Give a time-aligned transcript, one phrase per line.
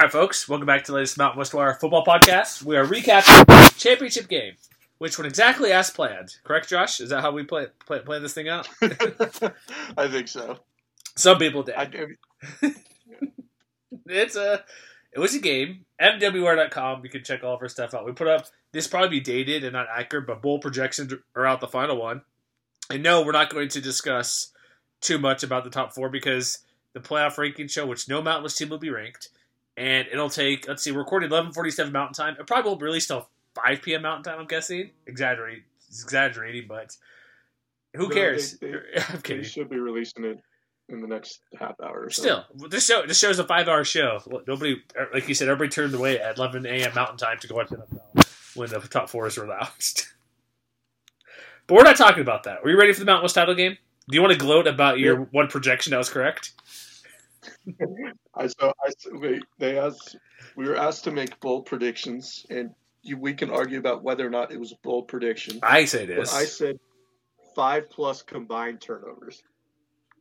[0.00, 2.62] All right, folks, welcome back to the latest Mountain West Wire football podcast.
[2.62, 4.54] We are recapping the championship game,
[4.96, 6.36] which went exactly as planned.
[6.42, 7.00] Correct, Josh?
[7.00, 8.66] Is that how we play play, play this thing out?
[8.80, 10.60] I think so.
[11.16, 11.74] Some people did.
[11.74, 12.14] I, do-
[14.06, 14.64] it's a
[15.12, 15.84] it was a game.
[16.00, 17.04] MWR.com.
[17.04, 18.06] You can check all of our stuff out.
[18.06, 21.60] We put up this probably be dated and not accurate, but bowl projections are out
[21.60, 22.22] the final one.
[22.88, 24.50] And no, we're not going to discuss
[25.02, 26.60] too much about the top four because
[26.94, 29.28] the playoff ranking show, which no Mountain West team will be ranked,
[29.76, 30.66] and it'll take.
[30.68, 32.36] Let's see, we're recording 11:47 Mountain Time.
[32.38, 33.28] It probably won't release till
[33.64, 34.02] 5 p.m.
[34.02, 34.38] Mountain Time.
[34.40, 34.90] I'm guessing.
[35.06, 36.96] Exaggerate, exaggerating, but
[37.94, 38.58] who No, cares?
[38.58, 40.40] they- they- they should be releasing it
[40.88, 42.04] in the next half hour.
[42.06, 42.22] Or so.
[42.22, 44.20] Still, this show this show's a five hour show.
[44.46, 46.94] Nobody, er, like you said, everybody turned away at 11 a.m.
[46.94, 50.08] Mountain Time to go watch NFL when the top four is announced.
[51.66, 52.58] but we're not talking about that.
[52.64, 53.76] Are you ready for the Mountain West title game?
[54.08, 55.26] Do you want to gloat about your Yeah.
[55.30, 56.52] one projection that was correct?
[58.34, 59.42] I so I wait.
[59.58, 60.16] They asked.
[60.56, 62.70] We were asked to make bold predictions, and
[63.02, 65.58] you, we can argue about whether or not it was a bold prediction.
[65.62, 66.32] I say it But.
[66.32, 66.78] I said
[67.54, 69.42] five plus combined turnovers.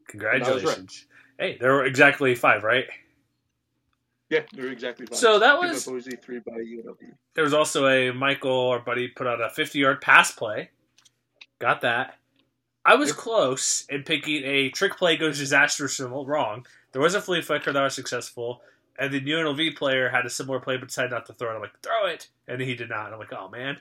[0.07, 1.05] Congratulations.
[1.37, 2.85] Hey, there were exactly five, right?
[4.29, 5.17] Yeah, there were exactly five.
[5.17, 6.97] So that was- Boise, three by UNLV.
[7.33, 10.69] There was also a Michael, our buddy, put out a 50 yard pass play.
[11.59, 12.15] Got that.
[12.85, 13.17] I was Yep.
[13.17, 16.65] close in picking a trick play goes disastrous and wrong.
[16.91, 18.61] There was a flea flicker that was successful,
[18.97, 21.55] and the UNLV player had a similar play but decided not to throw it.
[21.55, 23.05] I'm like, throw it, and he did not.
[23.05, 23.77] And I'm like, oh man,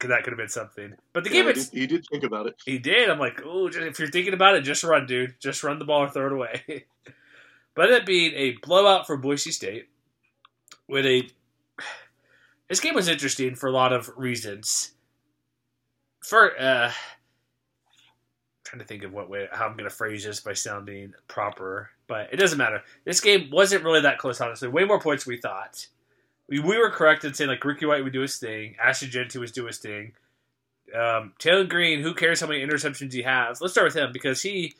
[0.00, 0.94] that could have been something.
[1.12, 2.56] But the Yeah, game, he, he did think about it.
[2.64, 3.10] he did.
[3.10, 5.34] I'm like, oh, if you're thinking about it, just run, dude.
[5.40, 6.84] Just run the ball or throw it away.
[7.74, 9.88] but it being a blowout for Boise State
[10.88, 11.28] with a.
[12.68, 14.92] This game was interesting for a lot of reasons.
[16.22, 16.92] For uh,
[18.68, 21.90] trying to think of what way how I'm going to phrase this by sounding proper,
[22.06, 22.82] but it doesn't matter.
[23.04, 24.68] This game wasn't really that close, honestly.
[24.68, 25.86] Way more points we thought.
[26.48, 29.38] We, we were correct in saying like Ricky White would do his thing, Ashton Jeanty
[29.38, 30.12] was do his thing.
[30.94, 33.60] Um, Taylen Green, who cares how many interceptions he has?
[33.60, 34.74] Let's start with him because he,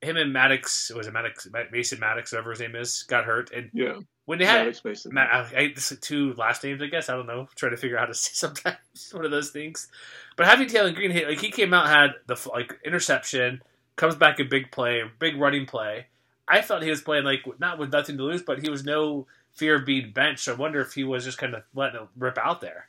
[0.00, 3.70] him and Maddox was it Maddox Mason Maddox, whatever his name is, got hurt, and
[3.72, 5.14] Yeah, when they had Maddox Mason.
[5.14, 7.08] Ma- I this two last names, I guess.
[7.08, 7.48] I don't know.
[7.56, 8.76] Trying to figure out how to say sometimes
[9.12, 9.88] one of those things.
[10.36, 13.62] But having Taylen Green hit, like he came out had the like interception,
[13.96, 16.06] comes back a big play, big running play.
[16.48, 19.26] I felt he was playing like not with nothing to lose, but he was no
[19.54, 20.44] fear of being benched.
[20.44, 22.88] So I wonder if he was just kind of letting it rip out there.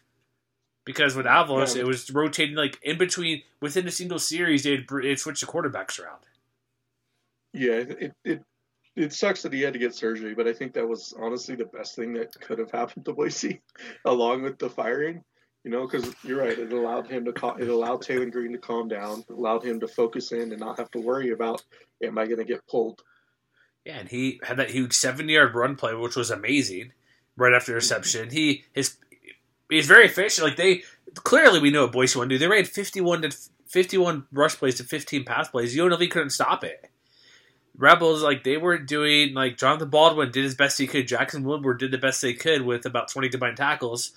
[0.85, 1.81] Because with Avalos, Yeah.
[1.81, 4.63] it was rotating like in between within a single series.
[4.63, 6.19] They'd, they'd switch the quarterbacks around.
[7.53, 8.43] Yeah, it, it
[8.97, 11.65] it sucks that he had to get surgery, but I think that was honestly the
[11.65, 13.61] best thing that could have happened to Boise,
[14.05, 15.23] along with the firing.
[15.63, 18.57] You know, because you're right, it allowed him to cal- it allowed Taylen Green to
[18.57, 21.63] calm down, allowed him to focus in and not have to worry about
[22.01, 23.01] am I going to get pulled.
[23.85, 26.93] Yeah, and he had that huge seventy yard run play, which was amazing.
[27.35, 28.97] Right after reception, he his
[29.69, 30.47] he's very efficient.
[30.47, 30.83] Like they
[31.15, 32.39] clearly we know what Boise want to do.
[32.39, 33.37] They ran fifty one to
[33.67, 35.75] fifty one rush plays to fifteen pass plays.
[35.75, 36.89] UNLV couldn't stop it.
[37.77, 41.07] Rebels like they were doing like Jonathan Baldwin did his best he could.
[41.07, 44.11] Jackson Woodard did the best they could with about twenty combined tackles.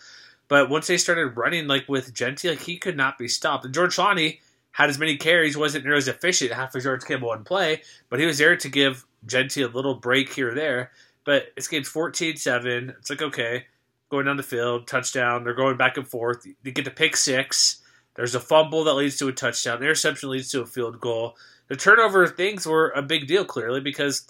[0.49, 3.65] But once they started running like with Jeanty, like he could not be stopped.
[3.65, 4.41] And George Shawnee
[4.73, 6.53] had as many carries, wasn't near as efficient.
[6.53, 9.95] Half his yards came one play, but he was there to give Jeanty a little
[9.95, 10.93] break here or there.
[11.25, 12.97] But it's game's 14-7.
[12.99, 13.67] It's like okay,
[14.11, 15.45] going down the field, touchdown.
[15.45, 16.47] They're going back and forth.
[16.63, 17.83] They get to pick six.
[18.17, 19.79] There's a fumble that leads to a touchdown.
[19.79, 21.37] The interception leads to a field goal.
[21.71, 24.27] The turnover things were a big deal, clearly, because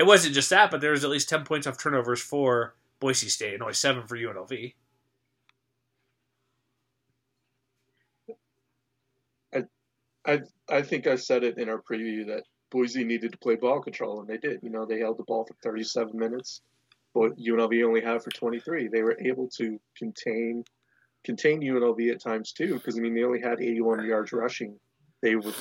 [0.00, 3.28] it wasn't just that, but there was at least 10 points off turnovers for Boise
[3.28, 4.74] State and only seven for UNLV.
[10.26, 13.80] I I think I said it in our preview that Boise needed to play ball
[13.80, 14.58] control, and they did.
[14.60, 16.62] You know, they held the ball for 37 minutes,
[17.14, 18.88] but UNLV only had for 23.
[18.88, 20.64] They were able to contain
[21.24, 24.78] contain UNLV at times too, because I mean they only had 81 yards rushing.
[25.22, 25.52] They were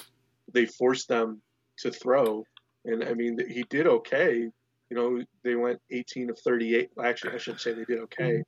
[0.52, 1.42] they forced them
[1.80, 2.44] to throw,
[2.86, 4.50] and I mean he did okay.
[4.90, 6.92] You know, they went 18 of 38.
[7.04, 8.24] Actually, I should say they did okay.
[8.24, 8.42] Mm-hmm.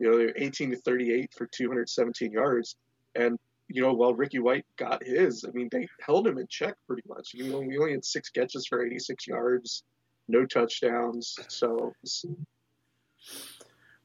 [0.00, 2.76] You know, they were 18 to 38 for 217 yards,
[3.14, 3.38] and
[3.68, 7.04] you know, while Ricky White got his, I mean, they held him in check pretty
[7.08, 7.32] much.
[7.34, 9.84] You know, we only had six catches for 86 yards,
[10.26, 11.36] no touchdowns.
[11.48, 11.92] So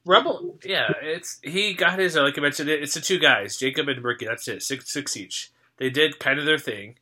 [0.04, 2.14] Rebel, yeah, it's he got his.
[2.14, 4.26] Like I mentioned, it's the two guys, Jacob and Ricky.
[4.26, 5.50] That's it, six six each.
[5.78, 6.96] They did kind of their thing,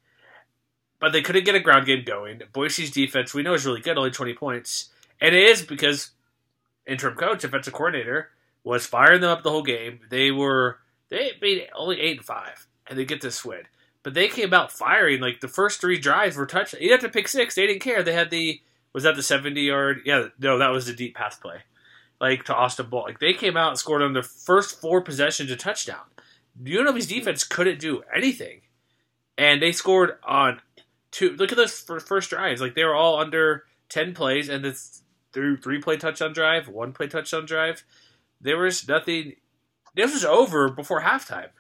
[1.01, 2.43] but they couldn't get a ground game going.
[2.53, 6.11] Boise's defense, we know, is really good, only twenty points, and it is because
[6.87, 8.31] interim coach, defensive coordinator,
[8.63, 10.01] was firing them up the whole game.
[10.11, 13.63] They were they made only eight and five, and they get this win.
[14.03, 16.75] But they came out firing like the first three drives were touched.
[16.81, 17.55] You have to pick six.
[17.55, 18.03] They didn't care.
[18.03, 18.61] They had the
[18.93, 20.03] was that the seventy yard?
[20.05, 21.63] Yeah, no, that was the deep pass play
[22.21, 23.03] like to Austin Ball.
[23.03, 26.05] Like they came out and scored on their first four possessions a touchdown.
[26.63, 28.61] UNLV's defense couldn't do anything,
[29.37, 30.61] and they scored on
[31.15, 31.37] two.
[31.37, 35.03] Look at those first drives; like they were all under ten plays, and this
[35.33, 37.85] three three play touchdown drive, one play touchdown drive.
[38.41, 39.35] There was nothing.
[39.95, 41.51] This was over before halftime.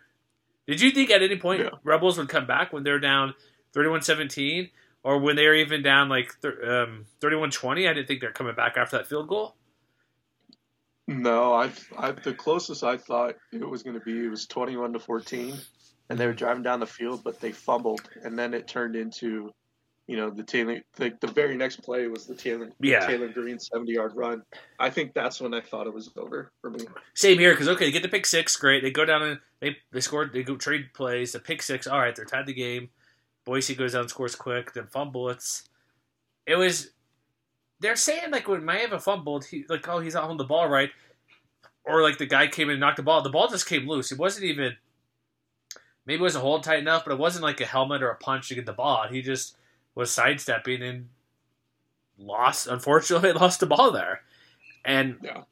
[0.66, 1.70] Did you think at any point yeah.
[1.84, 3.34] Rebels would come back when they're down
[3.74, 4.70] 31-17
[5.02, 7.88] or when they were even down like um, 31-20?
[7.88, 9.56] I didn't think they're coming back after that field goal.
[11.06, 14.94] No, I, I the closest I thought it was going to be it was twenty-one
[14.94, 15.54] to fourteen,
[16.08, 19.52] and they were driving down the field, but they fumbled, and then it turned into,
[20.06, 20.80] you know, the Taylor.
[20.96, 23.06] The, the very next play was the Taylor yeah.
[23.06, 24.42] Taylen Green seventy-yard run.
[24.78, 26.84] I think that's when I thought it was over for me.
[27.14, 28.82] Same here, because okay, they get the pick six, great.
[28.82, 30.32] They go down and they they scored.
[30.32, 31.32] They go trade plays.
[31.32, 32.90] The pick six, all right, they're tied the game.
[33.44, 35.28] Boise goes down, scores quick, then fumble.
[35.28, 35.68] It's
[36.46, 36.90] it was
[37.80, 40.90] they're saying like when Maiava fumbled, he like oh he's not holding the ball right,
[41.84, 43.22] or like the guy came in and knocked the ball.
[43.22, 44.12] The ball just came loose.
[44.12, 44.76] It wasn't even
[46.06, 48.48] maybe it wasn't hold tight enough, but it wasn't like a helmet or a punch
[48.48, 49.06] to get the ball.
[49.08, 49.56] He just
[49.94, 51.08] was sidestepping and
[52.18, 52.66] lost.
[52.66, 54.22] Unfortunately, lost the ball there,
[54.84, 55.42] and yeah.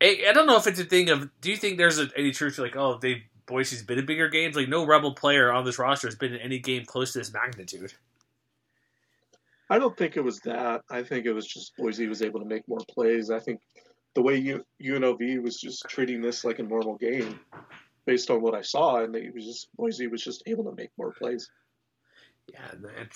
[0.00, 1.28] I, I don't know if it's a thing of.
[1.40, 4.28] Do you think there's a, any truth to like oh they Boise's been in bigger
[4.28, 4.56] games?
[4.56, 7.32] Like no Rebel player on this roster has been in any game close to this
[7.32, 7.92] magnitude.
[9.70, 10.82] I don't think it was that.
[10.90, 13.30] I think it was just Boise was able to make more plays.
[13.30, 13.60] I think
[14.14, 17.40] the way U- UNLV was just treating this like a normal game,
[18.06, 20.90] based on what I saw, and they was just Boise was just able to make
[20.98, 21.50] more plays.
[22.46, 22.70] Yeah,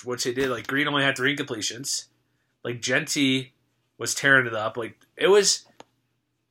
[0.05, 2.07] what they did, like Green only had three incompletions.
[2.65, 3.53] Like Jeanty
[3.99, 4.77] was tearing it up.
[4.77, 5.67] Like it was,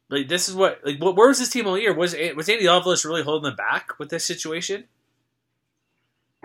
[0.09, 1.93] like this is what like what, where was this team all year?
[1.93, 4.85] Was was Andy Avalos really holding them back with this situation?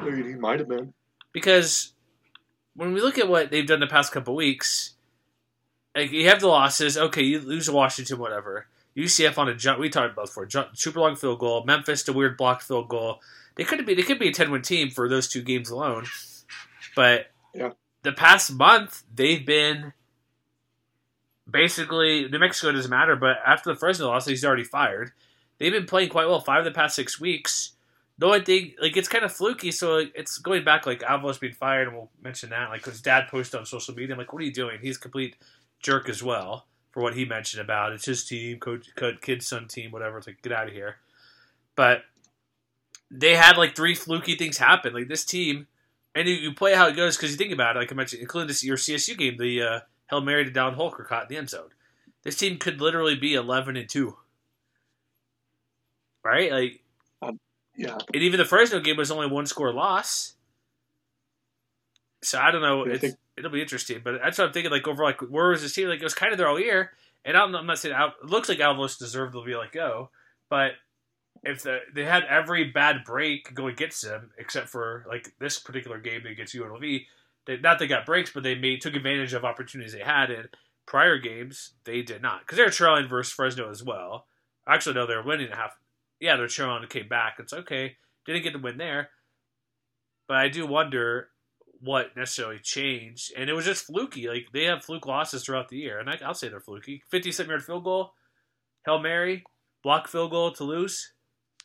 [0.00, 0.94] He might have been
[1.32, 1.92] because
[2.74, 4.94] when we look at what they've done the past couple weeks,
[5.94, 6.96] like you have the losses.
[6.96, 8.66] Okay, you lose to Washington, whatever.
[8.96, 9.78] UCF on a jump.
[9.78, 10.46] We talked about before.
[10.46, 11.64] Jump, super long field goal.
[11.64, 13.20] Memphis to weird block field goal.
[13.56, 13.94] They could be.
[13.94, 16.06] They could be a ten win team for those two games alone.
[16.94, 17.70] But yeah.
[18.02, 19.92] the past month they've been
[21.50, 23.16] basically New Mexico doesn't matter.
[23.16, 25.12] But after the Fresno loss, he's already fired.
[25.58, 27.72] They've been playing quite well five of the past six weeks.
[28.18, 31.54] Though I think like it's kind of fluky, so it's going back like Avalos being
[31.54, 32.68] fired, and we'll mention that.
[32.68, 35.36] Like his dad posted on social media, I'm like, "What are you doing?" He's complete
[35.80, 38.88] jerk as well for what he mentioned about it's his team, coach,
[39.20, 40.18] kid, son team, whatever.
[40.18, 40.96] It's like get out of here.
[41.74, 42.02] But
[43.10, 44.92] they had like three fluky things happen.
[44.92, 45.66] Like this team,
[46.14, 47.80] and you, you play how it goes because you think about it.
[47.80, 49.80] Like I mentioned, including this your CSU game, the uh,
[50.10, 51.70] Hail Mary to Dallin Holker caught in the end zone.
[52.22, 54.16] This team could literally be eleven and two,
[56.22, 56.52] right?
[56.52, 56.82] Like,
[57.22, 57.40] um,
[57.74, 57.98] yeah.
[58.12, 60.34] And even the Fresno game was only one score loss.
[62.22, 62.84] So I don't know.
[62.84, 64.00] It's, it'll be interesting.
[64.04, 64.70] But that's what I'm thinking.
[64.70, 65.88] Like over, like where was this team?
[65.88, 66.92] Like it was kind of there all year.
[67.24, 70.10] And I'm, I'm not saying it looks like Avalos deserved to be like go,
[70.50, 70.72] but
[71.44, 75.98] if the, they had every bad break go against them, except for like this particular
[75.98, 77.06] game against UNLV,
[77.46, 80.48] they, not they got breaks, but they made took advantage of opportunities they had in
[80.86, 81.72] prior games.
[81.84, 84.26] They did not because they're trailing versus Fresno as well.
[84.66, 85.76] Actually, no, they're winning a half.
[86.20, 87.36] Yeah, they're trailing and came back.
[87.38, 87.96] It's okay.
[88.24, 89.10] Didn't get the win there,
[90.28, 91.28] but I do wonder
[91.82, 94.28] what necessarily changed, and it was just fluky.
[94.28, 97.02] Like they have fluke losses throughout the year, and I, will say they're fluky.
[97.10, 98.12] Fifty-seven yard field goal,
[98.86, 99.44] hail mary,
[99.82, 101.12] block field goal to lose.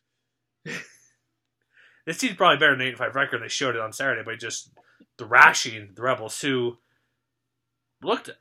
[0.65, 3.43] this team's probably better than eighty-five record.
[3.43, 4.71] They showed it on Saturday by just
[5.19, 6.77] thrashing the Rebels, who
[8.01, 8.31] looked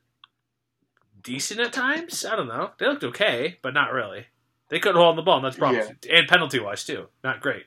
[1.23, 2.25] decent at times.
[2.25, 2.71] I don't know.
[2.79, 4.27] They looked okay, but not really.
[4.69, 5.83] They couldn't hold on the ball, and that's problem.
[6.05, 6.19] Yeah.
[6.19, 7.65] And penalty wise too, not great.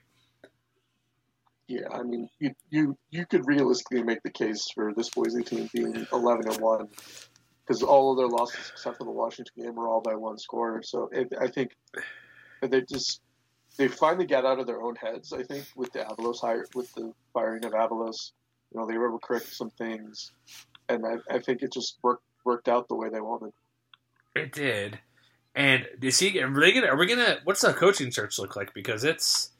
[1.70, 5.70] Yeah, I mean, you you you could realistically make the case for this Boise team
[5.72, 6.88] being eleven and one
[7.62, 10.82] because all of their losses except for the Washington game were all by one score.
[10.82, 11.78] So it, I think
[12.64, 13.22] they just
[13.78, 15.32] they finally got out of their own heads.
[15.32, 18.32] I think with the Avalos hire with the firing of Avalos,
[18.74, 20.32] you know, they were able to correct some things,
[20.90, 23.54] and I, I think it just worked worked out the way they wanted.
[24.36, 24.98] It did.
[25.54, 26.42] And is he?
[26.42, 26.88] Are they gonna?
[26.88, 27.42] Are we gonna?
[27.44, 28.74] What's the coaching search look like?
[28.74, 29.52] Because it's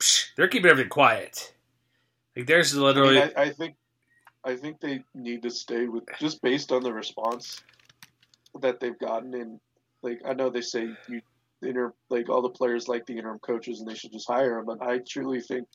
[0.00, 1.54] psh, they're keeping everything quiet.
[2.36, 3.20] Like there's literally.
[3.20, 3.74] I, mean, I, I, think,
[4.44, 7.62] I think they need to stay with just based on the response
[8.60, 9.34] that they've gotten.
[9.34, 9.60] And
[10.02, 11.20] like I know they say you
[11.62, 14.66] inter like all the players like the interim coaches and they should just hire them.
[14.66, 15.68] But I truly think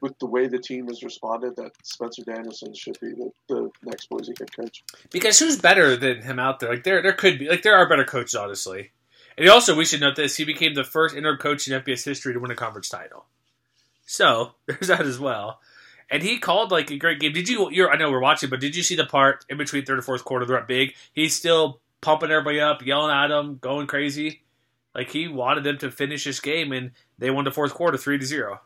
[0.00, 4.08] with the way the team has responded that Spencer Danielson should be the, the next
[4.10, 4.84] Boise head coach.
[5.10, 6.70] Because who's better than him out there?
[6.70, 8.90] Like there there could be like there are better coaches honestly.
[9.38, 12.32] And also we should note this, he became the first interim coach in FBS history
[12.32, 13.26] to win a conference title.
[14.06, 15.60] So there's that as well.
[16.08, 17.32] And he called like a great game.
[17.32, 17.68] Did you?
[17.70, 20.04] You're, I know we're watching, but did you see the part in between third and
[20.04, 20.46] fourth quarter?
[20.46, 20.94] They're up big.
[21.12, 24.42] He's still pumping everybody up, yelling at them, going crazy.
[24.94, 28.18] Like he wanted them to finish this game, and they won the fourth quarter three
[28.18, 28.60] to zero.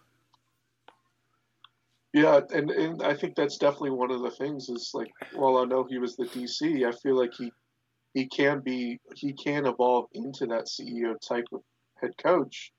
[2.12, 5.64] Yeah, and, and I think that's definitely one of the things is like, while I
[5.64, 7.52] know he was the DC, I feel like he
[8.14, 11.62] he can be he can evolve into that CEO type of
[12.00, 12.73] head coach.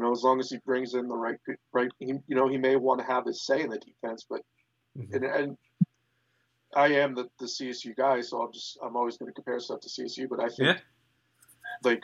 [0.00, 1.36] You know, as long as he brings in the right
[1.74, 4.40] right, he, you know, he may want to have his say in the defense, but
[4.96, 5.14] mm-hmm.
[5.14, 5.58] and, and
[6.74, 9.80] I am the, the CSU guy, so I'm just I'm always going to compare stuff
[9.80, 10.78] to CSU, but I think yeah.
[11.84, 12.02] like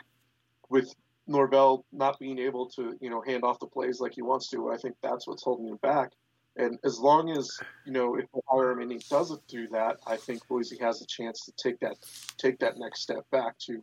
[0.69, 0.93] with
[1.25, 4.69] Norvell not being able to, you know, hand off the plays like he wants to,
[4.71, 6.11] I think that's what's holding him back.
[6.55, 7.49] And as long as
[7.83, 11.01] you know if they hire him and he doesn't do that, I think Boise has
[11.01, 11.97] a chance to take that
[12.37, 13.81] take that next step back to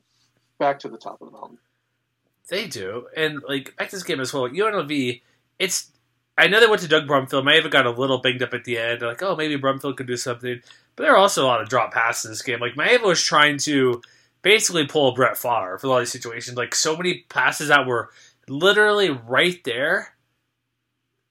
[0.61, 1.59] back to the top of the mountain.
[2.49, 4.49] They do, and like back to this game as well.
[4.49, 5.23] UNLV,
[5.59, 5.91] it's
[6.37, 7.45] I know they went to Doug Brumfield.
[7.45, 9.03] May have got a little banged up at the end.
[9.03, 10.61] Like, oh, maybe Brumfield could do something.
[10.97, 12.61] But there are also a lot of drop passes in this game.
[12.61, 14.03] Like Maiava was trying to
[14.43, 16.57] basically pull Brett Favre for a lot of these situations.
[16.57, 18.11] Like so many passes that were
[18.49, 20.15] literally right there,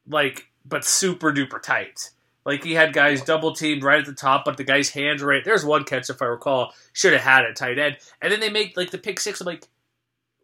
[0.07, 2.11] like but super duper tight.
[2.45, 5.43] Like he had guys double teamed right at the top, but the guy's hands right.
[5.45, 8.49] There's one catch if I recall, should have had it tight end, and then they
[8.49, 9.39] make like the pick six.
[9.39, 9.67] I'm like,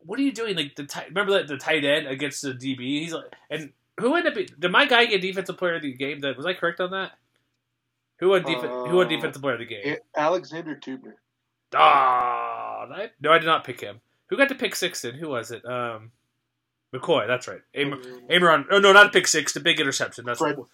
[0.06, 0.56] what are you doing?
[0.56, 3.02] Like the tight, remember that the tight end against the DB.
[3.02, 4.60] He's like, and who ended up?
[4.60, 6.20] Did my guy get defensive player of the game?
[6.22, 7.12] That was I correct on that?
[8.20, 9.98] Who won, def- uh, who won defensive player of the game?
[10.16, 11.14] Alexander Teubner.
[11.74, 14.02] Ah, I, no, I did not pick him.
[14.28, 15.02] Who got to pick six?
[15.02, 15.64] Then who was it?
[15.66, 16.12] Um,
[16.94, 17.28] McCoy.
[17.28, 17.62] That's right.
[17.76, 18.66] Am- Amaron.
[18.72, 19.54] Oh no, not a pick six.
[19.54, 20.26] The big interception.
[20.26, 20.68] That's Fred, what,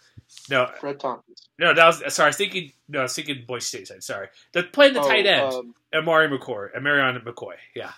[0.49, 0.69] no.
[0.79, 1.47] Fred Tompkins.
[1.59, 2.27] No, that was sorry.
[2.27, 2.71] I was thinking.
[2.87, 4.03] No, I was thinking Boise State side.
[4.03, 5.53] Sorry, the playing the oh, tight end.
[5.53, 6.75] Um, Amari McCoy.
[6.75, 7.55] Amarion McCoy.
[7.75, 7.91] Yeah.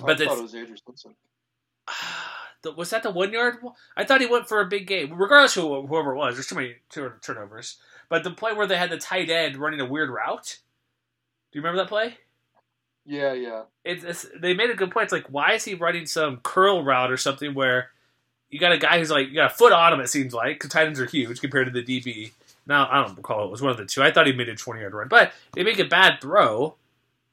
[0.00, 1.14] But I thought it was Andrew Stinson.
[2.76, 3.56] was that the one yard?
[3.96, 5.12] I thought he went for a big game.
[5.12, 6.74] Regardless of whoever it was, there's too many
[7.22, 7.78] turnovers.
[8.08, 10.58] But the play where they had the tight end running a weird route.
[11.52, 12.18] Do you remember that play?
[13.06, 13.62] Yeah, yeah.
[13.84, 15.04] It's, it's, they made a good point.
[15.04, 17.90] It's like, why is he running some curl route or something where
[18.50, 20.00] you got a guy who's like you got a foot on him?
[20.00, 22.32] It seems like because tight ends are huge compared to the DB.
[22.66, 24.02] Now I don't recall it was one of the two.
[24.02, 26.74] I thought he made a twenty yard run, but they make a bad throw.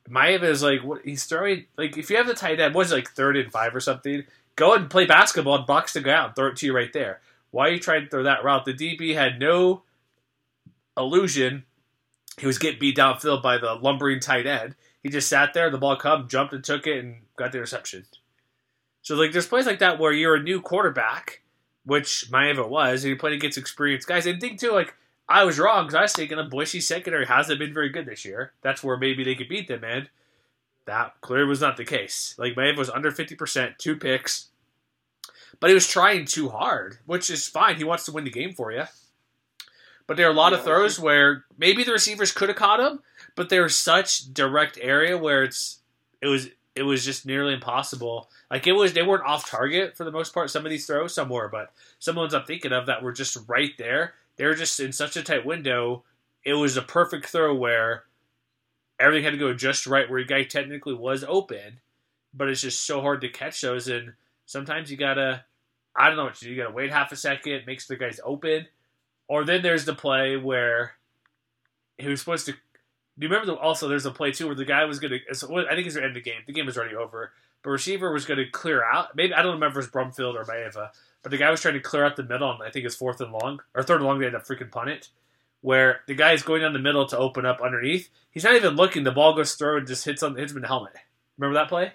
[0.09, 1.65] Maiava is like what he's throwing.
[1.77, 4.23] Like if you have the tight end, was like third and five or something?
[4.55, 7.21] Go and play basketball and box the ground, throw it to you right there.
[7.51, 8.65] Why are you trying to throw that route?
[8.65, 9.83] The DB had no
[10.97, 11.63] illusion.
[12.39, 14.75] He was getting beat downfield by the lumbering tight end.
[15.03, 18.05] He just sat there, the ball come, jumped and took it, and got the interception.
[19.01, 21.41] So like there's plays like that where you're a new quarterback,
[21.85, 24.25] which Maiava was, and you played against experienced guys.
[24.25, 24.95] And think too, like
[25.29, 28.23] I was wrong because I was thinking the Boise secondary hasn't been very good this
[28.23, 28.53] year.
[28.61, 30.09] That's where maybe they could beat them, and
[30.85, 32.33] that clearly was not the case.
[32.37, 34.47] Like Maiava was under fifty percent, two picks,
[35.59, 37.75] but he was trying too hard, which is fine.
[37.75, 38.85] He wants to win the game for you.
[40.05, 42.79] But there are a lot yeah, of throws where maybe the receivers could have caught
[42.79, 43.01] him,
[43.35, 45.79] but there's such direct area where it's
[46.21, 48.29] it was it was just nearly impossible.
[48.49, 50.49] Like it was, they weren't off target for the most part.
[50.49, 53.37] Some of these throws, some were, but some ones I'm thinking of that were just
[53.47, 54.13] right there.
[54.37, 56.03] They were just in such a tight window.
[56.43, 58.03] It was a perfect throw where
[58.99, 61.79] everything had to go just right, where your guy technically was open,
[62.33, 63.87] but it's just so hard to catch those.
[63.87, 64.13] And
[64.45, 65.43] sometimes you gotta,
[65.95, 66.51] I don't know what to do.
[66.51, 68.67] You gotta wait half a second, makes the guys open,
[69.27, 70.93] or then there's the play where
[71.97, 72.53] he was supposed to.
[72.53, 75.15] Do you remember the, also there's a play too where the guy was gonna?
[75.15, 76.41] I think it's the end of the game.
[76.45, 77.31] The game was already over.
[77.63, 79.15] But receiver was to clear out.
[79.15, 80.91] Maybe I don't remember if it was Brumfield or Maiava,
[81.27, 83.19] but the guy was trying to clear out the middle, and I think it's fourth
[83.19, 84.19] and long or third and long.
[84.19, 85.09] They end up freaking punt it,
[85.59, 88.07] where the guy is going down the middle to open up underneath.
[88.31, 89.03] He's not even looking.
[89.03, 90.93] The ball goes through and just hits on hits him in the helmet.
[91.37, 91.91] Remember that play?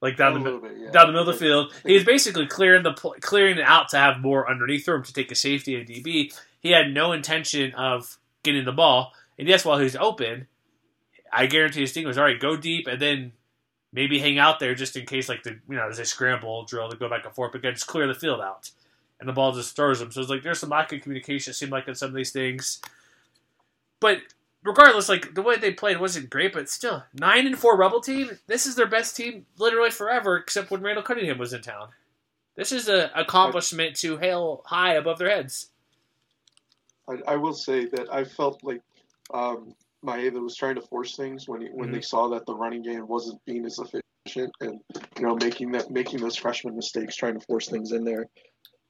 [0.00, 0.90] like down A the bit, yeah.
[0.90, 1.72] down the middle of the field.
[1.84, 5.32] He was basically clearing the clearing it out to have more underneath room to take
[5.32, 6.32] a safety and DB.
[6.60, 10.46] He had no intention of getting the ball, and yes, while he's open,
[11.32, 12.38] I guarantee his thing was all right.
[12.38, 13.32] Go deep, and then
[13.92, 16.88] maybe hang out there just in case, like the you know, there's a scramble drill
[16.88, 18.70] to go back and forth, but just clear the field out,
[19.20, 20.10] and the ball just throws them.
[20.10, 21.50] So it's like there's some lack of communication.
[21.50, 22.80] It seemed like in some of these things,
[24.00, 24.18] but
[24.64, 28.38] regardless, like the way they played wasn't great, but still nine and four Rebel team.
[28.46, 31.88] This is their best team literally forever, except when Randall Cunningham was in town.
[32.56, 35.70] This is an accomplishment to hail high above their heads.
[37.08, 38.82] I, I will say that I felt like
[39.32, 39.74] um,
[40.04, 43.06] Maiava was trying to force things when he, when they saw that the running game
[43.06, 44.80] wasn't being as efficient, and
[45.16, 48.26] you know making that making those freshman mistakes, trying to force things in there,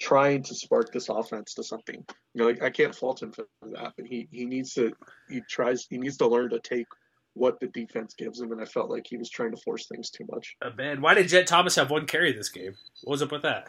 [0.00, 2.04] trying to spark this offense to something.
[2.34, 4.92] You know, like, I can't fault him for that, but he he needs to
[5.30, 6.86] he tries he needs to learn to take
[7.34, 10.10] what the defense gives him, and I felt like he was trying to force things
[10.10, 10.56] too much.
[10.60, 12.74] Uh, man, why did Jet Thomas have one carry this game?
[13.02, 13.68] What was up with that?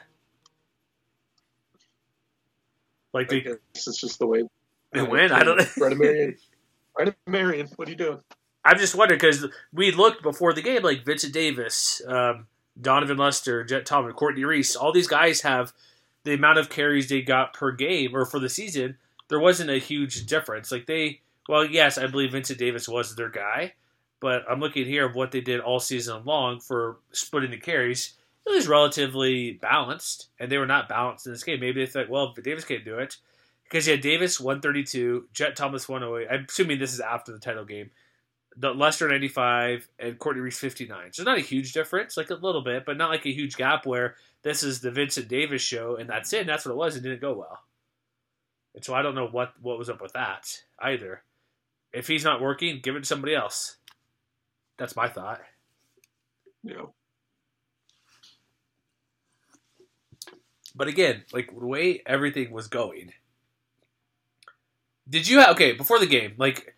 [3.14, 4.44] Like they, it's just the way
[4.92, 5.32] they win.
[5.32, 5.62] I don't.
[5.78, 6.36] Brennan
[6.98, 8.20] Marion, Brennan Marion, what are you doing?
[8.66, 12.48] I'm just wondering because we looked before the game like Vincent Davis, um,
[12.80, 14.76] Donovan Lester, Jet Thomas, Courtney Reese.
[14.76, 15.74] All these guys have
[16.24, 18.98] the amount of carries they got per game or for the season.
[19.30, 20.72] There wasn't a huge difference.
[20.72, 23.74] Like they, well, yes, I believe Vincent Davis was their guy,
[24.20, 28.14] but I'm looking here of what they did all season long for splitting the carries.
[28.46, 31.60] It was relatively balanced, and they were not balanced in this game.
[31.60, 33.18] Maybe they thought, well, if Davis can't do it,
[33.70, 36.28] because you had Davis 132, Jet Thomas 108.
[36.34, 37.92] I'm assuming this is after the title game.
[38.58, 41.14] The Lester 95 and Courtney Reese 59.
[41.14, 43.86] So not a huge difference, like a little bit, but not like a huge gap
[43.86, 46.42] where this is the Vincent Davis show and that's it.
[46.42, 46.96] And that's what it was.
[46.96, 47.60] It didn't go well.
[48.74, 51.22] And so I don't know what what was up with that either.
[51.94, 53.78] If he's not working, give it to somebody else.
[54.78, 55.42] That's my thought.
[56.64, 56.94] Know,
[60.76, 63.12] But again, like the way everything was going.
[65.10, 66.34] Did you have okay before the game?
[66.38, 66.76] Like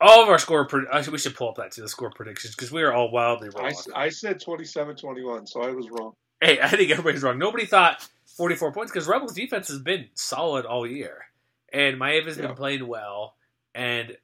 [0.00, 2.70] all of our score, pre- we should pull up that to the score predictions because
[2.70, 3.72] we are all wildly wrong.
[3.94, 6.12] I, I said 27-21, so I was wrong.
[6.40, 7.38] hey, I think everybody's wrong.
[7.38, 11.26] Nobody thought 44 points because Rebels defense has been solid all year,
[11.72, 13.34] and Maiava's been playing well,
[13.74, 14.16] and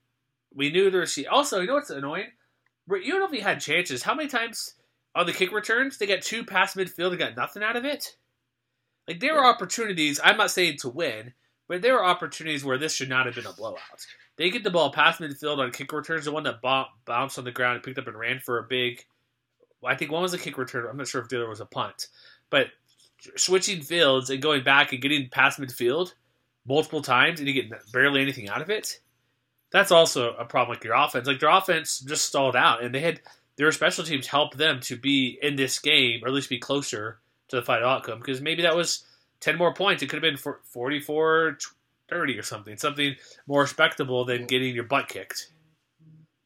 [0.55, 1.19] we knew there was.
[1.31, 2.29] Also, you know what's annoying?
[2.89, 4.03] You don't know if he had chances.
[4.03, 4.75] How many times
[5.17, 8.17] on the kick returns they got two past midfield and got nothing out of it?
[9.09, 10.21] Like there were opportunities.
[10.23, 11.33] I'm not saying to win,
[11.69, 14.07] but there were opportunities where this should not have been a blowout.
[14.37, 16.25] They get the ball past midfield on kick returns.
[16.25, 18.65] The one that bo- bounced on the ground and picked up and ran for a
[18.65, 19.05] big.
[19.85, 20.87] I think one was a kick return.
[20.89, 22.09] I'm not sure if the other was a punt,
[22.51, 22.69] but
[23.37, 26.15] switching fields and going back and getting past midfield
[26.67, 29.01] multiple times and you get barely anything out of it.
[29.71, 31.27] That's also a problem with your offense.
[31.27, 33.21] Like their offense just stalled out, and they had
[33.57, 37.19] their special teams help them to be in this game, or at least be closer
[37.49, 38.21] to the final outcome.
[38.21, 39.05] Because maybe that was
[39.45, 40.03] ten more points.
[40.03, 41.59] It could have been for 44
[42.09, 43.15] 30 or something, something
[43.47, 45.53] more respectable than getting your butt kicked.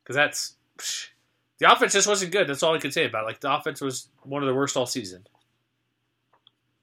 [0.03, 1.09] Because that's psh,
[1.59, 2.49] the offense just wasn't good.
[2.49, 3.27] That's all I could say about it.
[3.27, 5.27] Like the offense was one of the worst all season.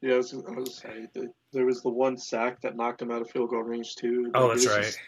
[0.01, 3.11] Yeah, I was, I was saying that there was the one sack that knocked them
[3.11, 4.31] out of field goal range too.
[4.33, 4.83] Oh, that's right.
[4.83, 4.99] just-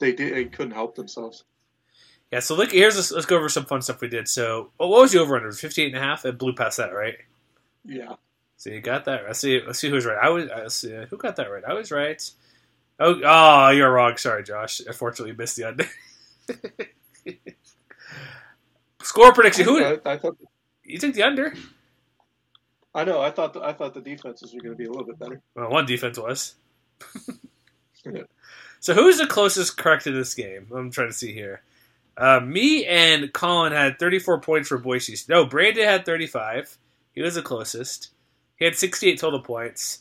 [0.00, 0.34] they did.
[0.34, 1.44] They couldn't help themselves.
[2.32, 4.26] Yeah, so look, here's let's, let's go over some fun stuff we did.
[4.28, 5.52] So, oh, what was the over under?
[5.52, 6.24] 58 and a half?
[6.24, 7.14] It blew past that, right?
[7.84, 8.14] Yeah.
[8.56, 9.24] So you got that.
[9.26, 9.60] Let's see.
[9.64, 10.18] Let's see who's right.
[10.20, 10.46] I was.
[10.46, 11.64] Let's see who got that right.
[11.66, 12.22] I was right.
[13.00, 14.16] Oh, oh, you're wrong.
[14.16, 14.80] Sorry, Josh.
[14.80, 15.86] Unfortunately, you missed the under.
[19.02, 19.64] Score prediction.
[19.64, 20.38] Who I, I thought.
[20.84, 21.54] you think the under?
[22.94, 23.20] I know.
[23.20, 23.52] I thought.
[23.52, 25.42] The, I thought the defenses were going to be a little bit better.
[25.54, 26.54] Well, one defense was.
[28.12, 28.22] Yeah.
[28.80, 30.66] So who's the closest correct to this game?
[30.74, 31.62] I'm trying to see here.
[32.16, 35.16] Uh, me and Colin had 34 points for Boise.
[35.28, 36.78] No, Brandon had 35.
[37.12, 38.10] He was the closest.
[38.56, 40.00] He had 68 total points.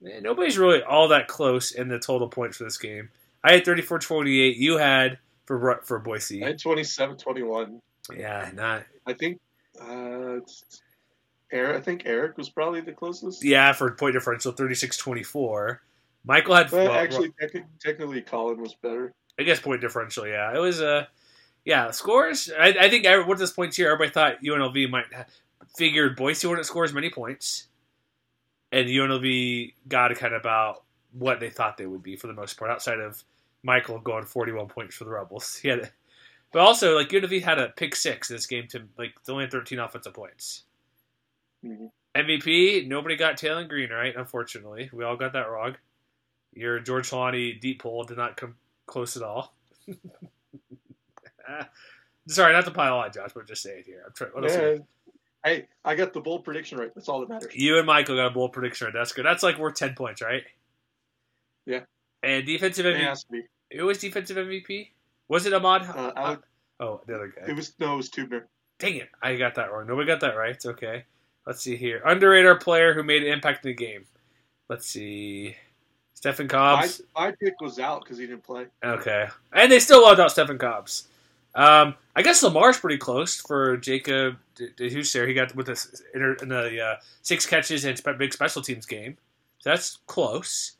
[0.00, 3.10] Man, nobody's really all that close in the total points for this game.
[3.42, 4.56] I had 34 28.
[4.56, 6.42] You had for for Boise.
[6.44, 7.80] I had 27-21.
[8.16, 9.40] Yeah, not I think.
[9.80, 10.40] Uh,
[11.50, 11.76] Eric.
[11.76, 13.44] I think Eric was probably the closest.
[13.44, 15.82] yeah for point differential 36 24.
[16.24, 19.12] Michael had well, actually, techni- technically, Colin was better.
[19.38, 20.26] I guess point differential.
[20.26, 21.06] Yeah, it was Uh,
[21.64, 22.50] yeah, scores.
[22.58, 25.26] I, I think I, what this point here, everybody thought UNLV might ha-
[25.76, 27.67] figured Boise wouldn't score as many points,
[28.72, 32.58] and UNLV got kind of about what they thought they would be for the most
[32.58, 33.22] part, outside of
[33.62, 35.58] Michael going forty-one points for the Rebels.
[35.64, 35.90] Had,
[36.52, 39.44] but also like UNLV had a pick six in this game to like they only
[39.44, 40.64] had thirteen offensive points.
[41.64, 41.90] Mhm.
[42.14, 44.14] MVP, nobody got Taylen Green right.
[44.16, 45.76] Unfortunately, we all got that wrong.
[46.54, 49.54] Your George Trelawney deep pull did not come close at all.
[52.26, 54.02] Sorry, not to pile on, Josh, but just say it here.
[54.06, 54.32] I'm trying.
[54.32, 54.54] What else?
[54.54, 54.78] Yeah,
[55.44, 56.90] Hey, I got the bold prediction right.
[56.94, 57.54] That's all that matters.
[57.54, 58.94] You and Michael got a bold prediction right.
[58.94, 59.24] That's good.
[59.24, 60.42] That's like worth ten points, right?
[61.66, 61.80] Yeah.
[62.22, 63.00] And defensive MVP.
[63.00, 63.42] has to be.
[63.76, 64.88] Who was defensive MVP?
[65.28, 65.82] Was it Ahmad?
[65.82, 66.40] Uh, Alec,
[66.80, 67.46] oh, the other guy.
[67.46, 68.44] it was no, it was Teubner.
[68.78, 69.86] Dang it, I got that wrong.
[69.86, 70.50] Nobody got that right.
[70.50, 71.04] It's okay.
[71.46, 72.02] Let's see here.
[72.04, 74.04] Underrated player who made an impact in the game.
[74.68, 75.56] Let's see.
[76.14, 77.00] Stephen My, Cobbs.
[77.14, 78.66] my pick was out because he didn't play.
[78.84, 79.28] Okay.
[79.52, 81.08] And they still loved out Stephen Cobbs.
[81.54, 85.12] Um, I guess Lamar's pretty close for Jacob De Jesus.
[85.26, 86.02] He got with the,
[86.42, 89.16] in the uh, six catches and big special teams game.
[89.60, 90.72] So that's close.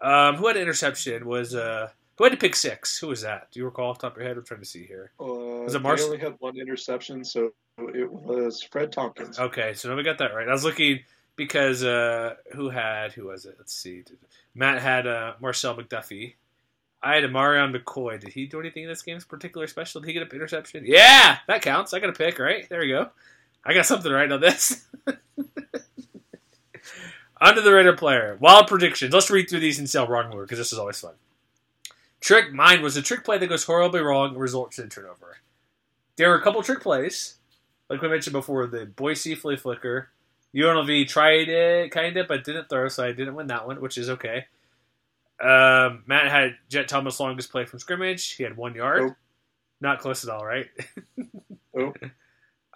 [0.00, 2.98] Um, who had an interception was uh, who had to pick six?
[2.98, 3.48] Who was that?
[3.50, 4.36] Do you recall off the top of your head?
[4.36, 5.12] I'm trying to see here.
[5.20, 5.24] Uh,
[5.64, 9.38] Was it they Marsh- only had one interception, so it was Fred Tompkins.
[9.38, 10.48] Okay, so nobody got that right.
[10.48, 11.00] I was looking
[11.36, 13.56] because uh, who had who was it?
[13.58, 14.04] Let's see.
[14.54, 16.34] Matt had uh, Marcel McDuffie.
[17.02, 18.20] I had a Marion McCoy.
[18.20, 20.00] Did he do anything in this game's particular special?
[20.00, 20.84] Did he get an interception?
[20.86, 21.94] Yeah, that counts.
[21.94, 22.68] I got a pick, right?
[22.68, 23.08] There we go.
[23.64, 24.86] I got something right on this.
[27.40, 28.36] Under the radar player.
[28.38, 29.14] Wild predictions.
[29.14, 31.14] Let's read through these and how wrong were because this is always fun.
[32.20, 32.52] Trick.
[32.52, 35.38] Mine was a trick play that goes horribly wrong and results in turnover.
[36.16, 37.36] There were a couple trick plays
[37.90, 40.10] like we mentioned before, the Boise flea flicker.
[40.54, 43.98] UNLV tried it kind of, but didn't throw, so I didn't win that one, which
[43.98, 44.46] is okay.
[45.40, 48.32] Um, Matt had Jet Thomas longest play from scrimmage.
[48.32, 49.02] He had one yard.
[49.02, 49.16] Nope.
[49.80, 50.66] Not close at all, right?
[51.72, 51.96] Nope.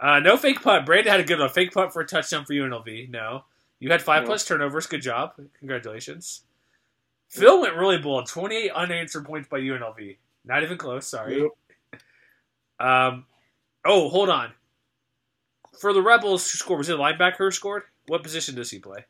[0.00, 0.86] Uh, no fake punt.
[0.86, 1.48] Brandon had a good one.
[1.48, 3.10] Fake punt for a touchdown for UNLV.
[3.10, 3.44] No.
[3.80, 4.86] You had five plus turnovers.
[4.86, 5.32] Good job.
[5.58, 6.42] Congratulations.
[7.28, 8.28] Phil went really bold.
[8.28, 10.16] 28 unanswered points by UNLV.
[10.44, 11.08] Not even close.
[11.08, 11.48] Sorry.
[12.78, 13.26] Um,
[13.84, 14.52] oh, hold on.
[15.80, 16.78] For the Rebels, who scored?
[16.78, 17.82] Was it a linebacker who scored?
[18.06, 19.04] What position does he play?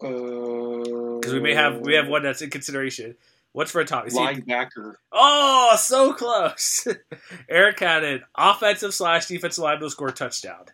[0.00, 0.88] Because
[1.22, 3.16] Because we may have we have one that's in consideration.
[3.52, 4.06] What's for a top?
[4.06, 4.94] Is he- linebacker.
[5.12, 6.86] oh, so close.
[7.48, 10.64] Eric had an offensive slash defensive line to score a touchdown.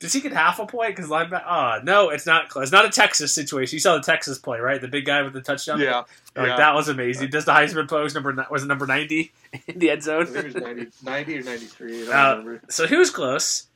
[0.00, 0.94] Does he get half a point?
[0.96, 1.44] Because linebacker.
[1.48, 2.64] Oh no, it's not close.
[2.64, 3.76] It's not a Texas situation.
[3.76, 4.80] You saw the Texas play, right?
[4.80, 5.80] The big guy with the touchdown.
[5.80, 6.02] Yeah,
[6.36, 6.56] Like yeah.
[6.56, 7.30] that was amazing.
[7.30, 9.32] Does the Heisman pose number was it number ninety
[9.68, 10.26] in the end I zone?
[10.26, 12.02] think it was 90, 90 or 93.
[12.02, 12.60] I don't Uh, remember.
[12.70, 13.68] So he was close.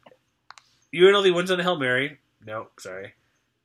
[0.94, 2.18] UNLV wins on the Hail Mary.
[2.44, 3.14] No, sorry.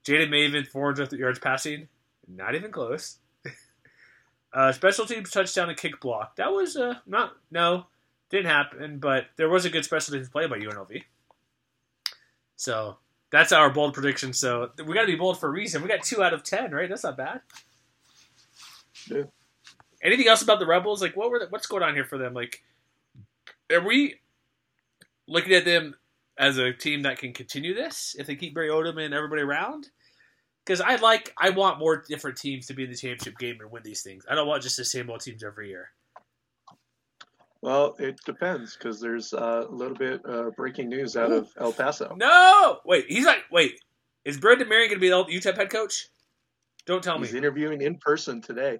[0.05, 1.87] Jayden Maiava, 400 yards passing.
[2.27, 3.17] Not even close.
[4.53, 6.35] uh, special teams touchdown and kick block.
[6.37, 7.87] That was uh, not, no,
[8.29, 11.03] didn't happen, but there was a good special teams play by UNLV.
[12.55, 12.97] So
[13.29, 14.33] that's our bold prediction.
[14.33, 15.81] So we got to be bold for a reason.
[15.81, 16.89] We got two out of 10, right?
[16.89, 17.41] That's not bad.
[19.09, 19.23] Yeah.
[20.01, 21.01] Anything else about the Rebels?
[21.01, 22.33] Like, what were the, what's going on here for them?
[22.33, 22.61] Like,
[23.71, 24.19] are we
[25.27, 25.95] looking at them
[26.37, 29.89] as a team that can continue this if they keep Barry Odom and everybody around?
[30.65, 33.69] Because I like, I want more different teams to be in the championship game and
[33.69, 34.25] win these things.
[34.29, 35.89] I don't want just the same old teams every year.
[37.61, 41.71] Well, it depends because there's uh, a little bit uh, breaking news out of El
[41.71, 42.13] Paso.
[42.17, 43.79] No, wait, he's like, wait,
[44.25, 46.07] is Brennan Marion going to be the UTEP head coach?
[46.85, 47.27] Don't tell me.
[47.27, 48.79] He's interviewing in person today.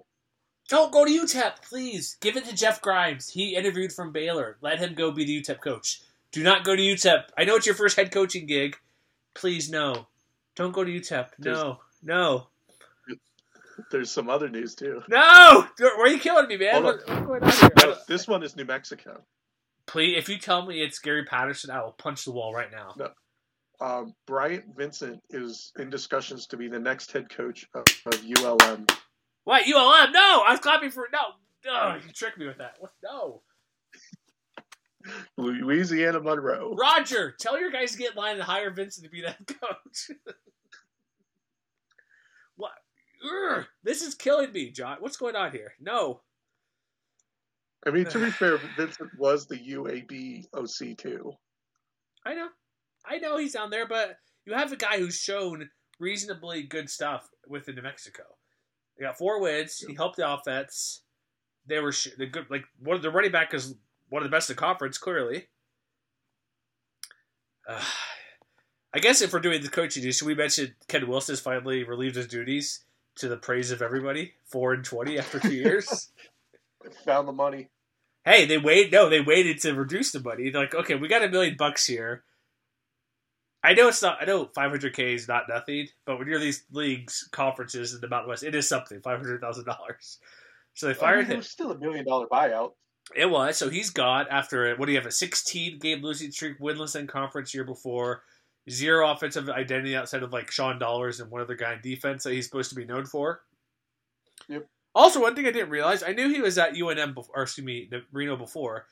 [0.68, 2.16] Don't go to UTEP, please.
[2.20, 3.28] Give it to Jeff Grimes.
[3.28, 4.56] He interviewed from Baylor.
[4.60, 6.02] Let him go be the UTEP coach.
[6.32, 7.24] Do not go to UTEP.
[7.36, 8.76] I know it's your first head coaching gig.
[9.34, 10.08] Please, no.
[10.56, 11.28] Don't go to UTEP.
[11.38, 12.46] No, no,
[13.90, 15.02] There's some other news too.
[15.08, 15.66] no.
[15.78, 16.82] Why are you killing me, man?
[16.84, 17.70] What, what's going on here?
[17.78, 19.20] No, this one is New Mexico.
[19.86, 22.94] Please, if you tell me it's Gary Patterson, I will punch the wall right now.
[22.96, 23.08] No.
[23.80, 28.86] Um, Bryant Vincent is in discussions to be the next head coach of, of ULM.
[29.42, 30.12] What ULM?
[30.12, 31.18] No, I was clapping for no.
[31.66, 32.76] No, you tricked me with that.
[32.78, 32.92] What?
[33.02, 33.42] No,
[35.36, 36.74] Louisiana Monroe.
[36.74, 40.10] Roger, tell your guys to get in line and hire Vincent to be that coach.
[42.56, 42.72] what?
[43.24, 44.98] Ugh, this is killing me, John.
[45.00, 45.74] What's going on here?
[45.80, 46.20] No.
[47.86, 51.32] I mean, to be fair, Vincent was the UAB OC too.
[52.24, 52.48] I know.
[53.04, 55.68] I know he's down there, but you have a guy who's shown
[56.00, 58.22] reasonably good stuff with New Mexico.
[58.98, 59.78] They got four wins.
[59.86, 61.02] He helped the offense.
[61.66, 63.74] They were sh- the good, like one of the running back is
[64.08, 65.46] one of the best in the conference, clearly.
[67.68, 67.82] Uh,
[68.94, 71.82] I guess if we're doing the coaching news, should we mention Ken Wilson has finally
[71.84, 72.84] relieved his duties
[73.16, 74.34] to the praise of everybody?
[74.46, 76.10] Four and twenty after two years.
[77.06, 77.70] Found the money.
[78.24, 78.92] hey, they wait.
[78.92, 80.50] No, they waited to reduce the money.
[80.50, 82.24] They're like, okay, we got a million bucks here.
[83.62, 84.18] I know it's not.
[84.20, 88.28] I know 500k is not nothing, but when you're these leagues, conferences in the Mountain
[88.28, 89.00] West, it is something.
[89.00, 90.18] Five hundred thousand dollars.
[90.74, 91.38] So they I fired mean, it him.
[91.38, 92.72] was still a million dollar buyout.
[93.14, 93.56] It was.
[93.56, 95.06] So he's got after a, what do you have?
[95.06, 98.22] A 16 game losing streak, winless in conference year before.
[98.70, 102.32] Zero offensive identity outside of like Sean Dollars and one other guy in defense that
[102.32, 103.42] he's supposed to be known for.
[104.48, 104.66] Yep.
[104.94, 107.64] Also, one thing I didn't realize, I knew he was at UNM before, or excuse
[107.64, 108.86] me, the Reno before.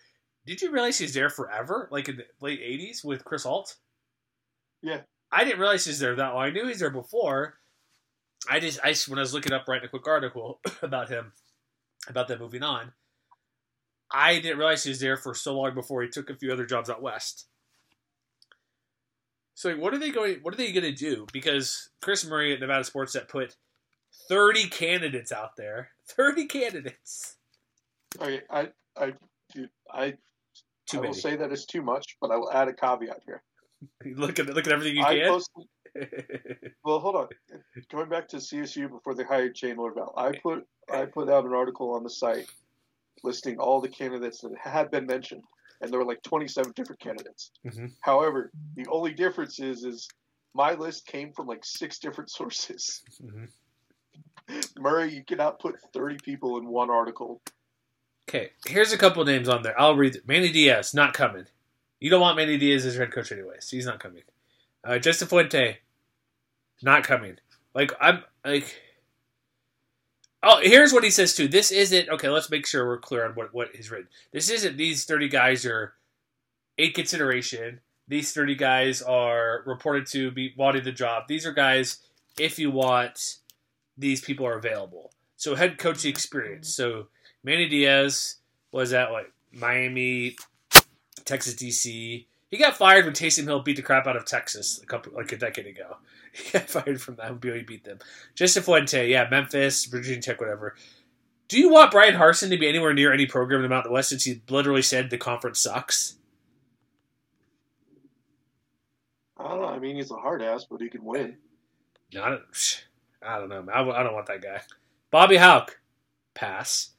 [0.45, 3.77] Did you realize he's there forever, like in the late '80s with Chris Ault?
[4.83, 5.03] Yeah.
[5.31, 6.43] I didn't realize he's there that long.
[6.43, 7.55] I knew he's there before.
[8.51, 11.33] I just, I when I was looking up writing a quick article about him,
[12.09, 12.93] about them moving on,
[14.13, 16.67] I didn't realize he was there for so long before he took a few other
[16.67, 17.47] jobs out west.
[19.55, 20.39] So what are they going?
[20.43, 21.27] What are they going to do?
[21.33, 23.57] Because Chris Murray at Nevada Sports Net put
[24.29, 25.91] thirty candidates out there.
[26.09, 27.37] Thirty candidates.
[28.21, 29.15] Okay, I, I,
[29.91, 30.11] I,
[30.87, 31.15] Too I will many.
[31.15, 33.43] say that it's too much, but I will add a caveat here.
[34.17, 35.29] look at look at everything you I can.
[35.29, 35.65] posted,
[36.85, 37.29] well, hold on.
[37.91, 41.53] Going back to CSU before they hired Jay Norvell, I put I put out an
[41.53, 42.47] article on the site
[43.23, 45.43] listing all the candidates that had been mentioned,
[45.81, 47.51] and there were like 27 different candidates.
[47.65, 47.93] Mhm.
[48.01, 50.09] However, the only difference is is
[50.55, 53.03] my list came from like six different sources.
[53.23, 53.49] Mhm.
[54.79, 57.41] Murray, you cannot put 30 people in one article.
[58.29, 59.79] Okay, here's a couple names on there.
[59.81, 60.21] I'll read.
[60.27, 61.47] Manny Diaz, not coming.
[62.01, 63.71] You don't want Manny Diaz as head coach anyways.
[63.71, 64.23] He's not coming.
[64.85, 65.79] Uh, Justin Fuente,
[66.83, 67.39] not coming.
[67.75, 68.75] Like I'm like.
[70.43, 71.47] Oh, here's what he says too.
[71.47, 72.29] This isn't okay.
[72.29, 74.09] Let's make sure we're clear on what what he's written.
[74.33, 75.95] This isn't these thirty guys are
[76.77, 77.81] in consideration.
[78.09, 81.25] These thirty guys are reported to be wanting the job.
[81.29, 81.99] These are guys
[82.39, 83.37] if you want.
[83.97, 85.13] These people are available.
[85.37, 86.75] So head coaching experience.
[86.75, 87.09] So
[87.45, 88.37] Manny Diaz
[88.73, 90.37] was at like Miami,
[91.25, 92.27] Texas DC.
[92.49, 95.31] He got fired when Taysom Hill beat the crap out of Texas a couple like
[95.33, 95.99] a decade ago.
[96.43, 97.99] He got fired from that BYU beat them.
[98.35, 100.75] Justin Fuente, yeah, Memphis, Virginia Tech, whatever.
[101.49, 104.09] Do you want Bryan Harsin to be anywhere near any program in the Mountain West
[104.09, 106.17] since he literally said the conference sucks?
[109.37, 109.69] I don't know.
[109.69, 111.37] I mean, he's a hard ass, but he can win.
[112.15, 112.85] No, I don't,
[113.23, 113.67] I don't know.
[113.73, 114.63] I, I don't want that guy.
[115.11, 115.79] Bobby Hauck,
[116.35, 116.91] pass.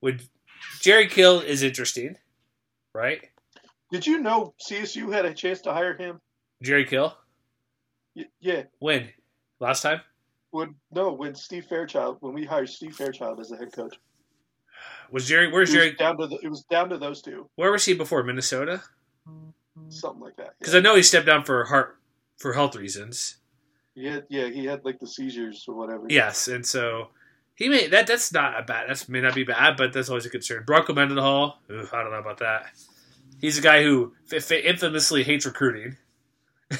[0.00, 0.22] Would
[0.80, 2.16] Jerry Kill is interesting,
[2.94, 3.20] right?
[3.90, 6.20] Did you know CSU had a chance to hire him?
[6.62, 7.14] Jerry Kill,
[8.16, 8.62] Y- yeah.
[8.78, 9.08] when
[9.60, 10.00] last time?
[10.50, 13.96] When no, when Steve Fairchild, when we hired Steve Fairchild as the head coach,
[15.10, 15.50] Was Jerry?
[15.50, 15.96] Where's it was Jerry?
[15.96, 18.82] down to the, it was down to those two, Where was he before Minnesota?
[19.88, 20.54] something like that.
[20.58, 21.98] Because I know he stepped down for heart
[22.38, 23.36] for health reasons.
[23.94, 26.04] Yeah, yeah, he had like the seizures or whatever.
[26.08, 27.08] Yes, and so
[27.54, 28.88] he may that that's not a bad.
[28.90, 30.64] that may not be bad, but that's always a concern.
[30.66, 32.66] Bronco Mendenhall, ooh, I don't know about that.
[33.40, 35.96] He's a guy who infamously hates recruiting,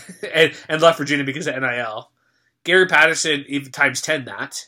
[0.34, 2.10] and and left Virginia because of NIL.
[2.64, 4.66] Gary Patterson, even times ten that.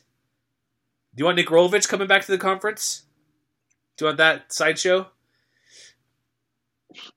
[1.14, 3.04] Do you want Nick Rolovich coming back to the conference?
[3.96, 5.08] Do you want that sideshow?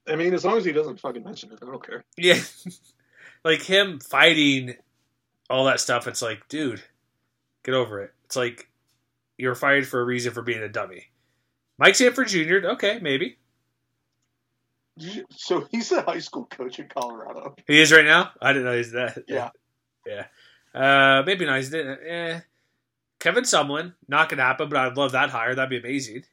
[0.07, 2.03] I mean, as long as he doesn't fucking mention it, I don't care.
[2.17, 2.39] Yeah,
[3.43, 4.75] like him fighting
[5.49, 6.07] all that stuff.
[6.07, 6.83] It's like, dude,
[7.63, 8.11] get over it.
[8.25, 8.69] It's like
[9.37, 11.05] you're fired for a reason for being a dummy.
[11.77, 12.67] Mike Sanford Jr.
[12.69, 13.37] Okay, maybe
[15.31, 17.55] So he's a high school coach in Colorado.
[17.67, 18.31] he is right now.
[18.41, 19.23] I didn't know he's that.
[19.27, 19.49] Yeah.
[20.05, 20.25] yeah.
[20.73, 21.57] Uh, maybe not.
[21.57, 21.99] He's didn't.
[22.05, 22.39] Eh.
[23.19, 24.69] Kevin Sumlin, not gonna happen.
[24.69, 25.55] But I'd love that hire.
[25.55, 26.23] That'd be amazing.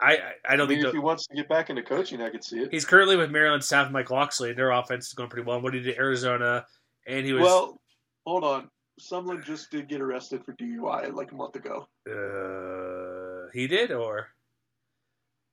[0.00, 2.20] I I, I I don't mean, think if he wants to get back into coaching,
[2.20, 2.68] I could see it.
[2.70, 4.52] he's currently with Maryland staff Mike Locksley.
[4.52, 5.60] Their offense is going pretty well.
[5.62, 6.66] What he did at Arizona,
[7.06, 7.80] and he was Well,
[8.26, 8.70] hold on.
[8.98, 11.86] Someone just did get arrested for DUI like a month ago.
[12.06, 14.28] Uh, he did, or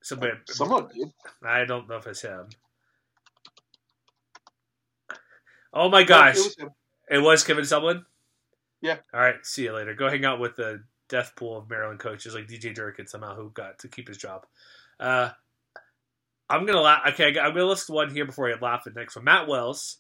[0.03, 0.33] somebody?
[0.47, 1.09] Someone did.
[1.43, 2.49] I don't know if it's him.
[5.73, 6.37] Oh my gosh!
[6.37, 6.55] It was.
[7.09, 8.03] It was Kevin Sumlin.
[8.81, 8.97] Yeah.
[9.13, 9.35] All right.
[9.43, 9.93] See you later.
[9.93, 13.49] Go hang out with the death pool of Maryland coaches like DJ Durkin somehow who
[13.51, 14.45] got to keep his job.
[14.99, 15.29] Uh,
[16.49, 17.01] I'm gonna laugh.
[17.13, 19.25] Okay, I I'm gonna list one here before I laugh at the next one.
[19.25, 19.97] Matt Wells,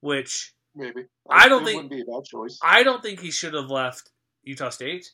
[0.00, 1.04] which Maybe.
[1.30, 2.58] I don't it think- be a bad choice.
[2.62, 4.10] I don't think he should have left
[4.42, 5.10] Utah State.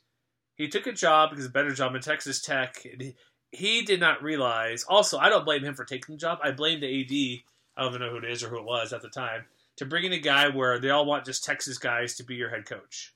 [0.57, 2.85] He took a job because a better job in Texas Tech.
[2.91, 3.17] and He,
[3.55, 4.85] he did not realize.
[4.85, 6.39] Also, I don't blame him for taking the job.
[6.43, 7.43] I blame the AD.
[7.77, 9.85] I don't even know who it is or who it was at the time to
[9.85, 12.67] bring in a guy where they all want just Texas guys to be your head
[12.67, 13.15] coach.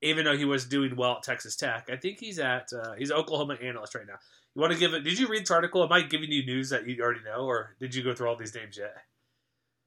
[0.00, 3.12] Even though he was doing well at Texas Tech, I think he's at uh, he's
[3.12, 4.18] Oklahoma analyst right now.
[4.54, 5.04] You want to give it?
[5.04, 5.82] Did you read the article?
[5.82, 8.36] Am I giving you news that you already know, or did you go through all
[8.36, 8.94] these names yet?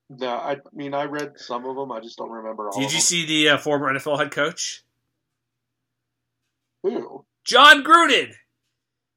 [0.09, 1.91] No, I mean I read some of them.
[1.91, 2.79] I just don't remember all.
[2.79, 4.83] Did you see the uh, former NFL head coach?
[6.83, 7.25] Who?
[7.43, 8.33] Jon Gruden.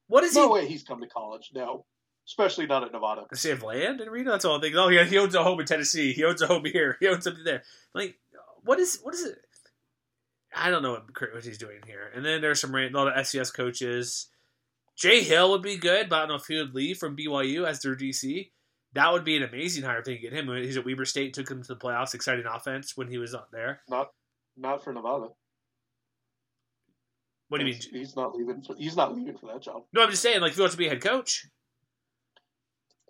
[0.08, 0.46] What is No he?
[0.46, 1.50] No way he's come to college.
[1.54, 1.84] No,
[2.26, 3.24] especially not at Nevada.
[3.30, 4.32] Does he have land in Reno?
[4.32, 4.74] That's all I think.
[4.76, 6.12] Oh, yeah, he owns a home in Tennessee.
[6.12, 6.96] He owns a home here.
[7.00, 7.62] He owns something there.
[7.94, 8.16] Like,
[8.64, 9.38] what is what is it?
[10.54, 12.10] I don't know what, what he's doing here.
[12.14, 14.28] And then there's some a lot of FCS coaches.
[14.96, 17.66] Jay Hill would be good, but I don't know if he would leave from BYU
[17.66, 18.50] as their DC.
[18.94, 20.48] That would be an amazing hire if they could get him.
[20.56, 22.14] He's at Weber State, took him to the playoffs.
[22.14, 23.82] Exciting offense when he was up there.
[23.88, 24.08] Not
[24.56, 25.28] not for Nevada.
[27.48, 27.80] What do you mean?
[27.92, 28.62] He's, not leaving.
[28.62, 29.82] For, he's not leaving for that job.
[29.94, 31.46] No, I'm just saying, like, if he wants to be a head coach,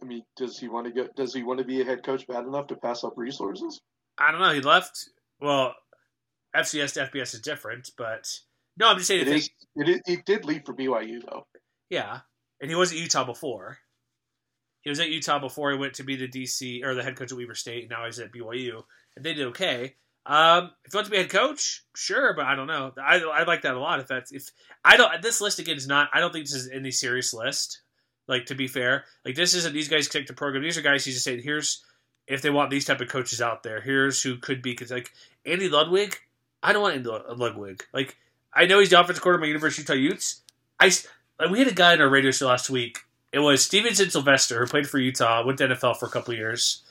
[0.00, 1.08] I mean, does he want to go?
[1.16, 3.80] Does he want to be a head coach bad enough to pass up resources?
[4.18, 4.52] I don't know.
[4.52, 5.08] He left.
[5.40, 5.74] Well,
[6.56, 8.28] FCS to FBS is different, but
[8.76, 9.22] no, I'm just saying.
[9.22, 9.50] It is.
[9.76, 11.46] It, is, he did leave for BYU though.
[11.90, 12.20] Yeah,
[12.60, 13.78] and he was at Utah before.
[14.82, 17.32] He was at Utah before he went to be the DC or the head coach
[17.32, 17.82] at Weber State.
[17.82, 18.82] And now he's at BYU,
[19.16, 19.96] and they did okay.
[20.26, 22.92] Um, if you want to be head coach, sure, but I don't know.
[23.02, 24.00] I I like that a lot.
[24.00, 24.50] If that's if
[24.84, 26.10] I don't this list again is not.
[26.12, 27.80] I don't think this is any serious list.
[28.26, 30.62] Like to be fair, like this isn't these guys kicked the program.
[30.62, 31.82] These are guys who just say here's
[32.26, 33.80] if they want these type of coaches out there.
[33.80, 35.12] Here's who could be because like
[35.46, 36.14] Andy Ludwig,
[36.62, 37.84] I don't want Andy Ludwig.
[37.94, 38.18] Like
[38.52, 40.42] I know he's the offensive coordinator of my University of Utah Utes.
[40.78, 40.92] I
[41.40, 42.98] like, we had a guy on our radio show last week.
[43.32, 46.82] It was Stevenson Sylvester who played for Utah, went to NFL for a couple years.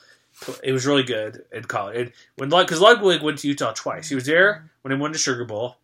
[0.62, 1.96] It was really good in college.
[1.96, 4.08] And when because Ludwig went to Utah twice.
[4.08, 5.76] He was there when he won the Sugar Bowl.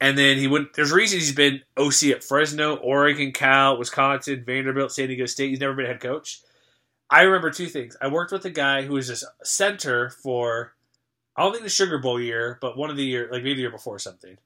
[0.00, 0.74] And then he went.
[0.74, 5.50] There's a reason he's been OC at Fresno, Oregon, Cal, Wisconsin, Vanderbilt, San Diego State.
[5.50, 6.40] He's never been head coach.
[7.08, 7.96] I remember two things.
[8.00, 10.72] I worked with a guy who was a center for,
[11.36, 13.60] I don't think the Sugar Bowl year, but one of the year, like maybe the
[13.60, 14.38] year before or something.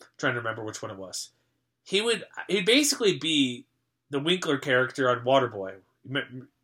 [0.00, 1.30] I'm trying to remember which one it was.
[1.84, 3.66] He would he'd basically be
[4.10, 5.74] the Winkler character on Waterboy,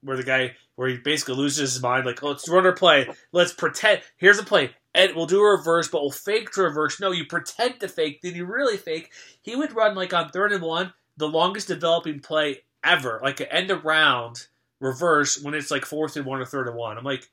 [0.03, 3.09] where the guy where he basically loses his mind, like, oh, let's run our play,
[3.33, 4.01] let's pretend.
[4.17, 7.01] Here's a play and we'll do a reverse, but we'll fake to reverse.
[7.01, 9.11] No, you pretend to fake, then you really fake.
[9.41, 13.47] He would run like on third and one, the longest developing play ever, like an
[13.51, 14.47] end around
[14.81, 16.99] reverse when it's like fourth and one or third and one.
[16.99, 17.31] I'm like,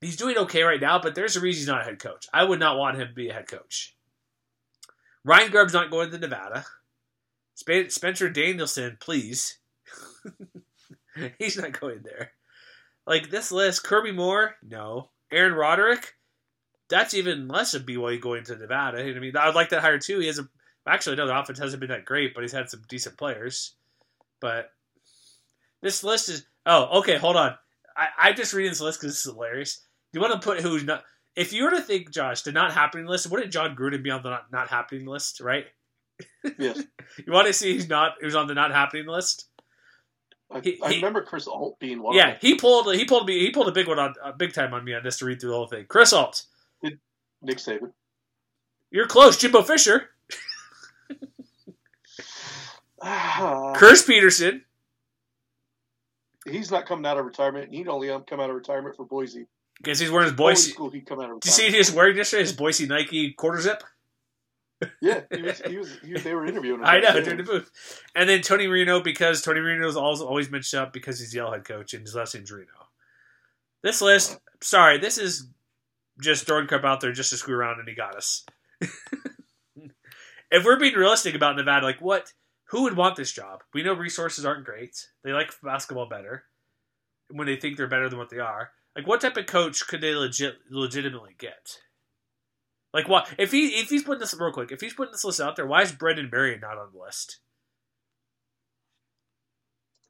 [0.00, 2.26] he's doing okay right now, but there's a reason he's not a head coach.
[2.32, 3.94] I would not want him to be a head coach.
[5.24, 6.64] Ryan Grubb's not going to Nevada.
[7.54, 9.58] Spencer Danielson, please.
[11.38, 12.32] he's not going there.
[13.06, 15.10] Like this list, Kirby Moore, no.
[15.30, 16.14] Aaron Roderick,
[16.88, 19.00] that's even less of BYU going to Nevada.
[19.02, 20.20] I mean, I would like that hire too.
[20.20, 20.48] He has a
[20.86, 23.74] actually no, the offense hasn't been that great, but he's had some decent players.
[24.40, 24.70] But
[25.82, 27.16] this list is oh okay.
[27.16, 27.54] Hold on,
[27.96, 29.80] I I'm just reading this list because this is hilarious.
[30.12, 31.04] You want to put who's not?
[31.36, 34.22] If you were to think, Josh, the not happening list, wouldn't Jon Gruden be on
[34.22, 35.64] the not, not happening list, right?
[36.58, 36.80] Yes.
[37.26, 39.48] you want to see who's not who's on the not happening list?
[40.50, 42.14] I, he, I remember Chris Ault being one.
[42.14, 44.72] Yeah, he pulled he pulled me he pulled a big one on a big time
[44.74, 45.86] on me on this to read through the whole thing.
[45.88, 46.44] Chris Ault,
[46.82, 47.92] Nick Saban.
[48.90, 50.10] You're close, Jimbo Fisher.
[53.74, 54.64] Chris Petersen.
[56.48, 57.72] He's not coming out of retirement.
[57.72, 59.46] He'd only um, come out of retirement for Boise.
[59.78, 60.72] Because he's wearing his Boise.
[60.72, 61.42] School, he'd come out of retirement.
[61.42, 62.42] Did you see his wearing yesterday?
[62.42, 63.82] His Boise Nike quarter zip.
[65.00, 66.86] Yeah, he was, he was, he was, they were interviewing him.
[66.86, 67.70] I know, during the booth.
[68.14, 71.64] And then Tony Reno, because Tony Reno is always mentioned up because he's Yale head
[71.64, 72.66] coach and his last name's Reno.
[73.82, 75.48] This list, sorry, this is
[76.20, 78.46] just throwing crap out there just to screw around, and he got us.
[80.50, 82.32] if we're being realistic about Nevada, like what,
[82.68, 83.62] who would want this job?
[83.72, 85.08] We know resources aren't great.
[85.22, 86.44] They like basketball better
[87.30, 88.70] when they think they're better than what they are.
[88.96, 91.78] Like, what type of coach could they legit legitimately get?
[92.94, 94.70] Like, what if he if he's putting this real quick?
[94.70, 97.40] If he's putting this list out there, why is Brennan Marion not on the list?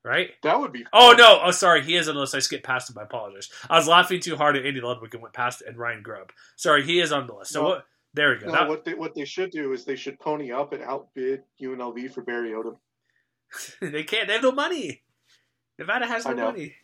[0.04, 0.32] Right?
[0.42, 0.84] That would be.
[0.92, 1.40] Oh no!
[1.42, 1.82] Oh, sorry.
[1.82, 2.34] He is on the list.
[2.34, 2.98] I skipped past him.
[2.98, 3.48] I apologize.
[3.70, 6.30] I was laughing too hard at Andy Ludwig and went past and Ryan Grubb.
[6.56, 7.52] Sorry, he is on the list.
[7.52, 7.84] So no, what?
[8.12, 8.46] There we go.
[8.46, 11.42] No, that, what they what they should do is they should pony up and outbid
[11.62, 12.76] UNLV for Barry Odom.
[13.80, 14.28] they can't.
[14.28, 15.02] They have no money.
[15.78, 16.74] Nevada has no money.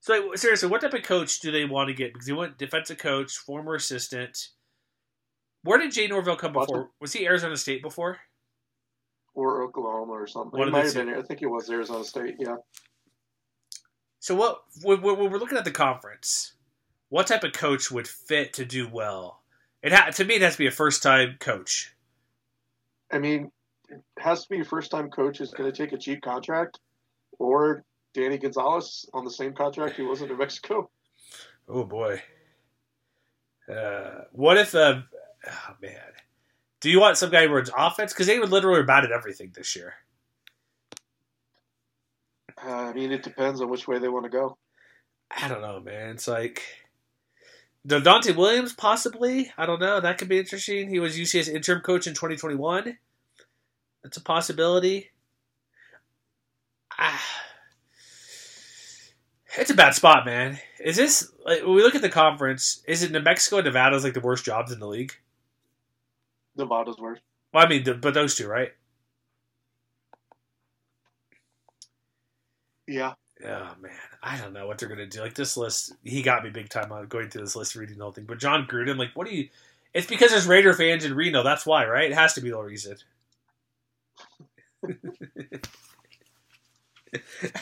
[0.00, 2.14] So seriously, what type of coach do they want to get?
[2.14, 4.38] Because they want defensive coach, former assistant.
[5.64, 6.90] Where did Jay Norvell come before?
[7.00, 8.18] Was he Arizona State before?
[9.34, 10.58] Or Oklahoma or something.
[10.58, 11.08] One it might have been.
[11.08, 12.36] I think it was Arizona State.
[12.38, 12.56] Yeah.
[14.20, 14.62] So what?
[14.82, 16.52] When we're looking at the conference,
[17.08, 19.40] what type of coach would fit to do well?
[19.82, 21.94] It ha- to me, it has to be a first-time coach.
[23.10, 23.50] I mean,
[23.88, 26.78] it has to be a first-time coach who's going to take a cheap contract,
[27.38, 30.90] or Danny Gonzales on the same contract he was in New Mexico.
[31.68, 32.22] Oh boy.
[33.68, 35.00] Uh, what if uh,
[35.46, 36.12] oh man,
[36.80, 38.12] do you want some guy who runs offense?
[38.12, 39.94] Because they would literally bad at everything this year.
[42.64, 44.56] Uh, I mean, it depends on which way they want to go.
[45.30, 46.10] I don't know, man.
[46.10, 46.62] It's like
[47.84, 49.52] the Donte Williams, possibly.
[49.58, 50.00] I don't know.
[50.00, 50.88] That could be interesting.
[50.88, 52.96] He was UCS interim coach in 2021.
[54.02, 55.10] That's a possibility.
[56.96, 57.22] Ah,
[59.56, 60.58] it's a bad spot, man.
[60.80, 62.82] Is this like when we look at the conference?
[62.86, 65.14] Is it New Mexico and Nevada's like the worst jobs in the league?
[66.56, 67.20] Nevada's worse.
[67.52, 68.72] Well, I mean, but those two, right?
[72.86, 73.14] Yeah.
[73.44, 73.92] Oh man,
[74.22, 75.20] I don't know what they're gonna do.
[75.20, 78.04] Like this list, he got me big time on going through this list, reading the
[78.04, 78.24] whole thing.
[78.24, 79.48] But Jon Gruden, like, what do you?
[79.92, 81.42] It's because there's Raider fans in Reno.
[81.42, 82.10] That's why, right?
[82.10, 82.96] It has to be the reason.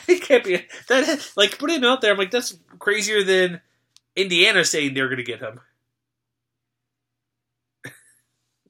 [0.07, 1.31] he can't be that.
[1.35, 3.61] Like putting him out there, I'm like that's crazier than
[4.15, 5.59] Indiana saying they're going to get him.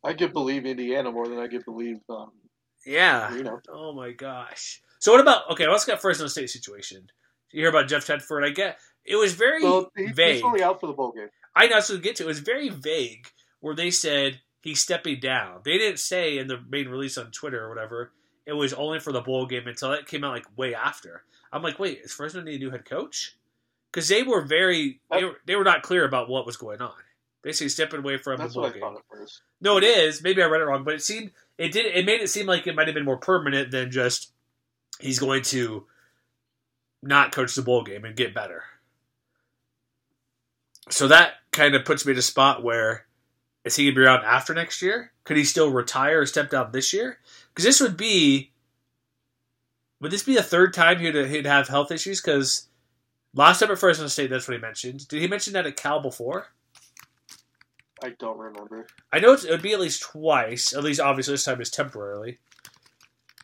[0.03, 1.97] I could believe Indiana more than I could believe.
[2.09, 2.31] Um,
[2.85, 3.33] Yeah.
[3.35, 4.81] you know, Oh my gosh.
[4.99, 5.67] So what about okay?
[5.67, 7.07] Let's get Fresno State situation.
[7.51, 8.45] You hear about Jeff Tedford?
[8.45, 10.35] I get it was very well, he, vague.
[10.35, 11.29] he's only out for the bowl game.
[11.55, 12.23] I know so to get to.
[12.23, 13.27] It was very vague
[13.59, 15.61] where they said he's stepping down.
[15.63, 18.11] They didn't say in the main release on Twitter or whatever.
[18.45, 21.23] It was only for the bowl game until that came out like way after.
[21.51, 23.37] I'm like, wait, is Fresno need a new head coach?
[23.91, 26.93] Because they were very they were, they were not clear about what was going on.
[27.43, 28.79] Basically, stepping away from That's the bowl game.
[28.79, 29.41] thought at first.
[29.61, 30.23] No, it is.
[30.23, 31.85] Maybe I read it wrong, but it seemed it did.
[31.85, 34.31] It made it seem like it might have been more permanent than just
[34.99, 35.85] he's going to
[37.01, 38.63] not coach the bowl game and get better.
[40.89, 43.05] So that kind of puts me in a spot where
[43.63, 45.11] is he going to be around after next year?
[45.23, 47.19] Could he still retire or step down this year?
[47.49, 48.51] Because this would be
[49.99, 52.21] would this be the third time he'd he'd have health issues?
[52.21, 52.67] Because
[53.33, 55.07] last time at Fresno State, that's what he mentioned.
[55.07, 56.47] Did he mention that at Cal before?
[58.03, 58.85] I don't remember.
[59.13, 60.73] I know it would be at least twice.
[60.73, 62.37] At least, obviously, this time is temporarily.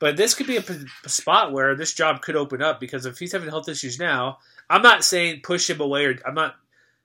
[0.02, 3.18] But this could be a, p- spot where this job could open up because if
[3.18, 4.40] he's having health issues now,
[4.70, 6.56] I'm not saying push him away or I'm not.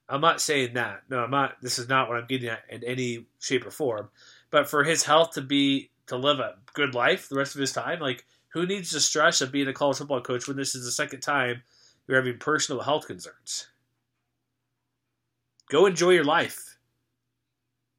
[0.09, 1.03] I'm not saying that.
[1.09, 1.55] No, I'm not.
[1.63, 4.11] This is not what I'm getting at in any shape or form.
[4.51, 7.73] But for his health to be to live a good life the rest of his
[7.73, 10.85] time, like who needs the stress of being a college football coach when this is
[10.85, 11.63] the second time
[12.07, 13.69] you're having personal health concerns?
[15.71, 16.74] Go enjoy your life.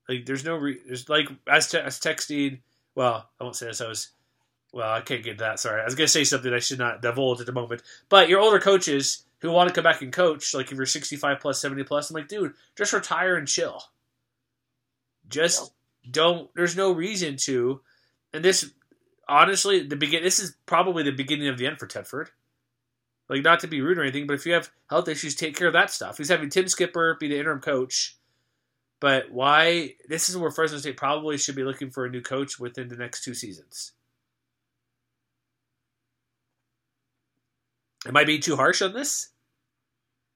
[0.08, 2.60] Like there's no re- there's like as te- as texting.
[2.94, 3.82] Well, I won't say this.
[3.82, 4.10] I was
[4.72, 5.60] well, I can't get that.
[5.60, 7.82] Sorry, I was gonna say something I should not divulge at the moment.
[8.10, 11.40] But your older coaches who want to come back and coach, like if you're 65
[11.40, 13.82] plus, 70 plus, I'm like, dude, just retire and chill.
[15.28, 15.74] Just
[16.10, 16.50] don't.
[16.56, 17.82] There's no reason to.
[18.34, 18.70] And this,
[19.28, 20.24] honestly, the begin.
[20.24, 22.28] This is probably the beginning of the end for Tedford.
[23.28, 25.68] Like not to be rude or anything, but if you have health issues, take care
[25.68, 26.18] of that stuff.
[26.18, 28.18] He's having Tim Skipper be the interim coach.
[29.06, 29.94] But why?
[30.10, 32.96] This is where Fresno State probably should be looking for a new coach within the
[32.96, 33.92] next two seasons.
[38.08, 39.30] Am I being too harsh on this?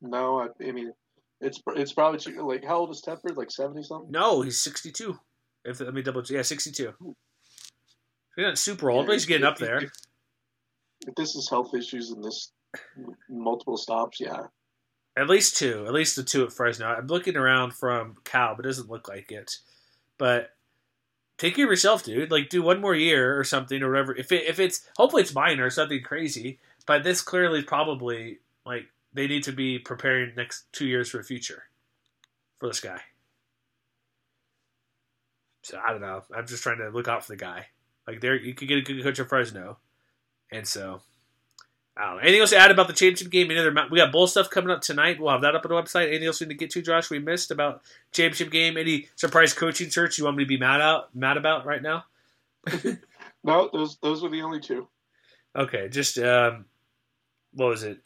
[0.03, 0.93] No, I, I mean,
[1.41, 3.38] it's it's probably too- like how old is Tedford?
[3.38, 4.11] Like seventy something.
[4.11, 5.17] No, he's 62.
[5.65, 6.36] If let me double check.
[6.36, 6.93] Yeah, 62.
[8.36, 9.78] He's not super old, Yeah, but he's getting if- up there.
[9.80, 9.91] If,
[11.07, 12.51] if this is health issues and this
[13.32, 14.43] multiple stops, yeah,
[15.20, 15.86] At least two.
[15.86, 16.88] At least the two at Fresno.
[16.88, 19.57] I'm looking around from Cal, but it doesn't look like it.
[20.17, 20.51] But
[21.38, 22.32] take care of yourself, dude.
[22.32, 24.15] Like do one more year or something or whatever.
[24.15, 26.59] If it if it's hopefully it's minor or something crazy.
[26.86, 31.24] But this clearly probably like they need to be preparing next two years for the
[31.24, 31.63] future
[32.57, 33.01] for this guy.
[35.63, 36.24] So I don't know.
[36.34, 37.67] I'm just trying to look out for the guy.
[38.07, 39.80] Like there, you could get a good coach at Fresno,
[40.49, 41.01] and so
[42.00, 42.22] I don't know.
[42.22, 43.52] Anything else to add about the championship game?
[43.52, 43.76] Any other?
[43.91, 45.20] We got bowl stuff coming up tonight.
[45.20, 46.08] We'll have that up on the website.
[46.08, 47.10] Anything else we need to get to, Josh?
[47.10, 47.82] We missed about
[48.14, 48.78] championship game?
[48.78, 52.06] Any surprise coaching search you want me to be mad out mad about right now?
[53.43, 54.88] no, those those were the only two.
[55.56, 56.66] Okay, just um,
[57.54, 58.00] what was it?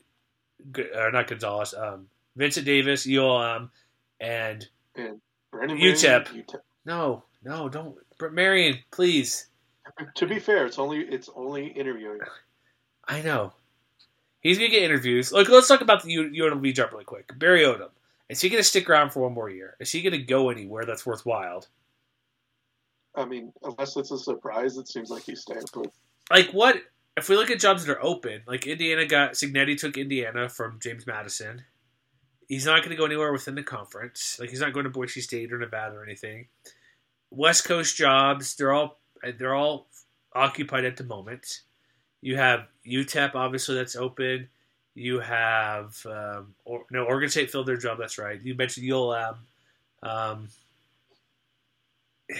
[0.96, 1.76] Or not Gonzales.
[1.76, 3.70] Um, Vincent Davis, ULM,
[4.20, 6.32] and Brennan UTEP.
[6.32, 6.60] Marion, UTEP.
[6.86, 7.96] no, no, don't,
[8.32, 9.50] Marion, please.
[10.16, 12.20] To be fair, it's only it's only interviewing.
[13.08, 13.54] I know.
[14.44, 15.32] He's gonna get interviews.
[15.32, 17.32] Look, let's talk about the U- UNLV jump really quick.
[17.40, 17.90] Barry Odom.
[18.30, 19.76] Is he gonna stick around for one more year?
[19.80, 21.66] Is he gonna go anywhere that's worthwhile?
[23.16, 25.92] I mean, unless it's a surprise, it seems like he's staying put.
[26.30, 26.78] Like what?
[27.16, 30.80] If we look at jobs that are open, like Indiana got Cignetti took Indiana from
[30.82, 31.64] James Madison.
[32.48, 34.38] He's not going to go anywhere within the conference.
[34.40, 36.48] Like he's not going to Boise State or Nevada or anything.
[37.30, 39.00] West Coast jobs, they're all
[39.38, 39.88] they're all
[40.34, 41.62] occupied at the moment.
[42.24, 44.48] You have UTEP, obviously that's open.
[44.96, 47.98] You have um, or, no Oregon State filled their job.
[47.98, 48.42] That's right.
[48.42, 49.36] You mentioned ULM.
[50.02, 50.48] Um,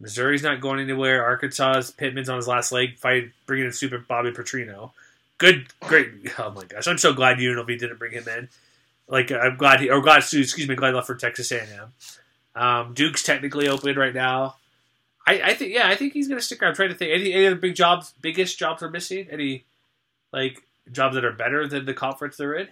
[0.00, 1.22] Missouri's not going anywhere.
[1.22, 4.90] Arkansas's Pittman's on his last leg, fight bringing in Super Bobby Petrino.
[5.38, 6.10] Good, great.
[6.38, 8.48] Oh my gosh, I'm so glad UNLV didn't bring him in.
[9.06, 11.92] Like I'm glad he, or glad excuse me, glad he left for Texas A&M.
[12.56, 14.56] Um, Duke's technically open right now.
[15.26, 16.70] I, I think yeah, I think he's gonna stick around.
[16.70, 19.26] I'm trying to think any, any other big jobs, biggest jobs are missing.
[19.30, 19.64] Any
[20.32, 20.62] like
[20.92, 22.68] jobs that are better than the conference they're in?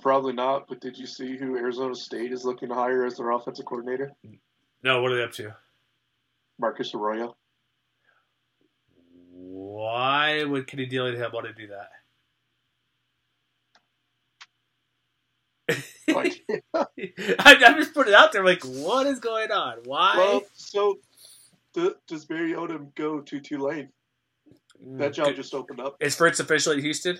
[0.00, 0.66] Probably not.
[0.66, 4.12] But did you see who Arizona State is looking to hire as their offensive coordinator?
[4.82, 5.54] No, what are they up to?
[6.58, 7.36] Marcus Arroyo.
[9.32, 11.90] Why would Kenny Dillingham have want to do that?
[16.14, 16.44] Like,
[16.74, 18.44] I, I'm just putting it out there.
[18.44, 19.78] Like, what is going on?
[19.84, 20.16] Why?
[20.16, 20.98] well, so
[21.74, 23.90] th- does Barry Odom go to Tulane?
[24.82, 25.96] That job just opened up.
[26.00, 27.18] Is Fritz officially at Houston?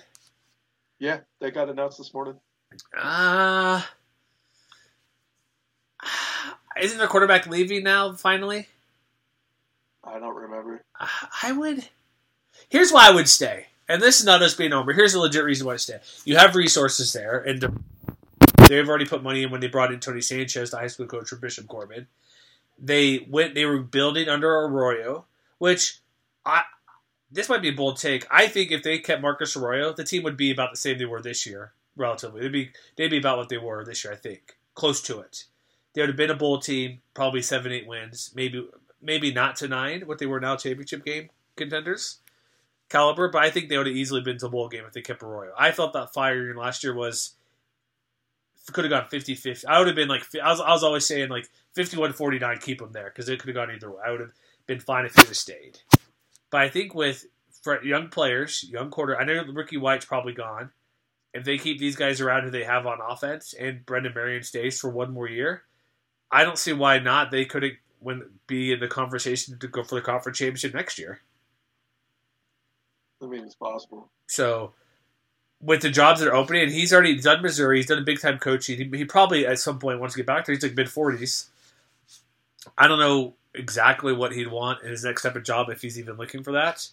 [0.99, 2.37] Yeah, that got announced this morning.
[2.97, 3.83] Uh,
[6.81, 8.67] isn't their quarterback leaving now, finally?
[10.03, 10.83] I don't remember.
[10.99, 11.07] Uh,
[11.43, 11.89] I would.
[12.69, 13.67] Here's why I would stay.
[13.89, 14.93] And this is not us being over.
[14.93, 15.99] Here's a legit reason why I stay.
[16.25, 17.83] You have resources there, and
[18.71, 21.29] they've already put money in when they brought in Tony Sanchez, the high school coach
[21.29, 22.07] for Bishop Gorman.
[22.79, 23.55] They went.
[23.55, 25.27] They were building under Arroyo,
[25.59, 25.99] which
[26.47, 26.63] I.
[27.33, 28.27] This might be a bold take.
[28.31, 31.05] I think if they kept Marcus Arroyo, the team would be about the same they
[31.05, 32.43] were this year, relatively.
[32.43, 34.13] They'd be they'd be about what they were this year.
[34.13, 35.45] I think close to it.
[35.93, 38.67] They would have been a bowl team, probably seven, eight wins, maybe
[39.03, 42.21] maybe not to nine, what they were now championship game contenders
[42.91, 45.01] caliber, but I think they would have easily been to a bowl game if they
[45.01, 45.53] kept Arroyo.
[45.57, 47.35] I thought that firing last year was
[48.73, 49.65] could have gone 50-50.
[49.67, 52.93] I would have been like I was, I was always saying like 51-49 keep him
[52.93, 54.01] there because it could have gone either way.
[54.07, 54.33] I would have
[54.67, 55.79] been fine if he would have stayed.
[56.51, 57.27] But I think with
[57.83, 60.71] young players, young quarter, I know Ricky White's probably gone.
[61.33, 64.81] If they keep these guys around who they have on offense and Brennan Marion stays
[64.81, 65.63] for one more year,
[66.31, 67.31] I don't see why not.
[67.31, 67.65] They could
[68.01, 71.21] when be in the conversation to go for the conference championship next year.
[73.23, 74.11] I mean, it's possible.
[74.27, 74.73] So
[75.63, 77.79] with the jobs that are opening, and he's already done Missouri.
[77.79, 78.79] He's done a big time coaching.
[78.79, 80.55] He, he probably at some point wants to get back there.
[80.55, 81.51] He's like mid forties.
[82.77, 85.99] I don't know exactly what he'd want in his next type of job if he's
[85.99, 86.87] even looking for that.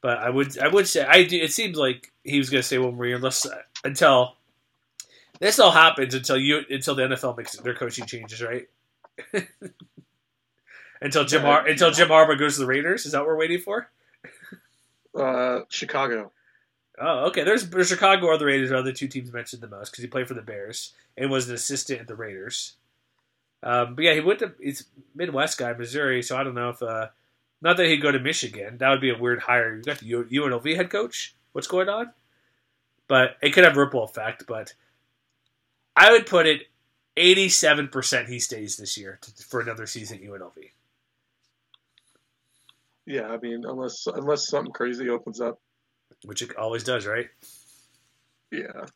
[0.00, 1.38] But I would I would say I do.
[1.38, 3.46] It seems like he was going to stay one more year unless
[3.84, 4.34] until
[5.38, 8.68] this all happens until you until the NFL makes their coaching changes, right?
[11.00, 13.06] until Jim Har- until Jim Harbaugh goes to the Raiders.
[13.06, 13.90] Is that what we're waiting for?
[15.14, 16.32] Uh, Chicago.
[17.04, 17.42] Oh, okay.
[17.42, 20.28] There's, Chicago or the Raiders are the two teams mentioned the most because he played
[20.28, 22.76] for the Bears and was an assistant at the Raiders.
[23.64, 26.22] Um, but yeah, he went to he's Midwest guy, Missouri.
[26.22, 27.08] So I don't know if uh,
[27.60, 28.78] not that he'd go to Michigan.
[28.78, 29.74] That would be a weird hire.
[29.74, 31.34] You got the UNLV head coach.
[31.52, 32.12] What's going on?
[33.08, 34.46] But it could have ripple effect.
[34.46, 34.74] But
[35.96, 36.62] I would put it
[37.16, 40.70] 87% he stays this year to, for another season at UNLV.
[43.06, 45.60] Yeah, I mean, unless unless something crazy opens up.
[46.24, 47.28] Which it always does, right?
[48.50, 48.86] Yeah.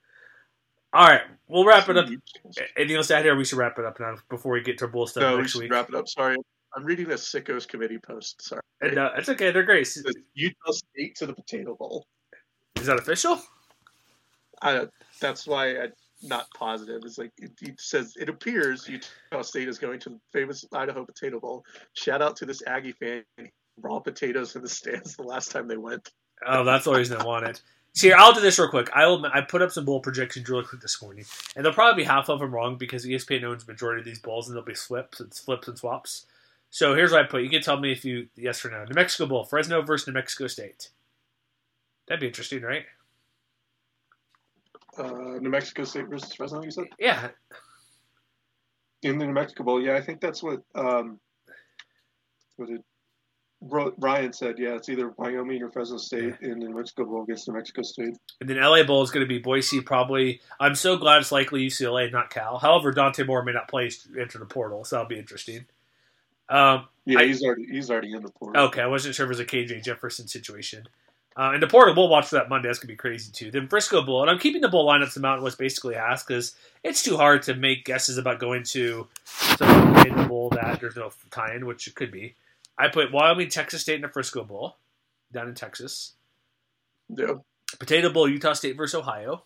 [0.92, 2.08] All right, we'll wrap it up.
[2.76, 3.36] Anything else to add here?
[3.36, 5.52] We should wrap it up now before we get to bull stuff No, we next
[5.52, 5.72] should week.
[5.72, 6.08] wrap it up.
[6.08, 6.36] Sorry,
[6.74, 8.40] I'm reading a sickos committee post.
[8.40, 8.62] Sorry.
[8.80, 9.50] And, uh, it's okay.
[9.50, 9.86] They're great.
[9.86, 10.04] Says
[10.34, 12.06] Utah State to the Potato Bowl.
[12.76, 13.40] Is that official?
[14.62, 14.86] I,
[15.20, 17.02] that's why I'm not positive.
[17.04, 21.04] It's like it, it says it appears Utah State is going to the famous Idaho
[21.04, 21.64] Potato Bowl.
[21.94, 23.24] Shout out to this Aggie fan.
[23.78, 26.10] Raw potatoes in the stands the last time they went.
[26.46, 27.60] Oh, that's the reason I want it.
[27.94, 28.90] See, I'll do this real quick.
[28.94, 29.24] I will.
[29.26, 31.24] I put up some bowl projections really quick this morning,
[31.56, 34.18] and they'll probably be half of them wrong because ESPN owns the majority of these
[34.18, 36.26] bowls, and they'll be flips and flips and swaps.
[36.68, 37.42] So here's what I put.
[37.42, 38.84] You can tell me if you yes or no.
[38.84, 40.90] New Mexico Bowl, Fresno versus New Mexico State.
[42.06, 42.84] That'd be interesting, right?
[44.98, 46.84] Uh, New Mexico State versus Fresno, you said?
[46.98, 47.28] Yeah,
[49.02, 51.18] In the New Mexico Bowl, yeah, I think that's what um,
[52.56, 52.82] what did
[53.68, 54.58] Ryan said.
[54.58, 57.82] Yeah, it's either Wyoming or Fresno State in the New Mexico Bowl against New Mexico
[57.82, 58.16] State.
[58.40, 60.40] And then LA Bowl is going to be Boise, probably.
[60.60, 62.58] I'm so glad it's likely UCLA, not Cal.
[62.58, 65.66] However, Dante Moore may not play enter the portal, so that'll be interesting.
[66.48, 68.62] Um, Yeah, I- he's already he's already in the portal.
[68.66, 70.86] okay, I wasn't sure if it was a KJ Jefferson situation.
[71.38, 72.66] Uh, and the portal, we'll watch that Monday.
[72.68, 73.50] That's going to be crazy, too.
[73.50, 76.56] Then Frisco Bowl, and I'm keeping the bowl lineups the Mountain West basically has because
[76.82, 80.96] it's too hard to make guesses about going to some in the bowl that there's
[80.96, 82.34] no tie-in, which it could be.
[82.78, 84.76] I put Wyoming, Texas State in the Frisco Bowl
[85.32, 86.12] down in Texas.
[87.08, 87.34] Yeah.
[87.78, 89.44] Potato Bowl, Utah State versus Ohio.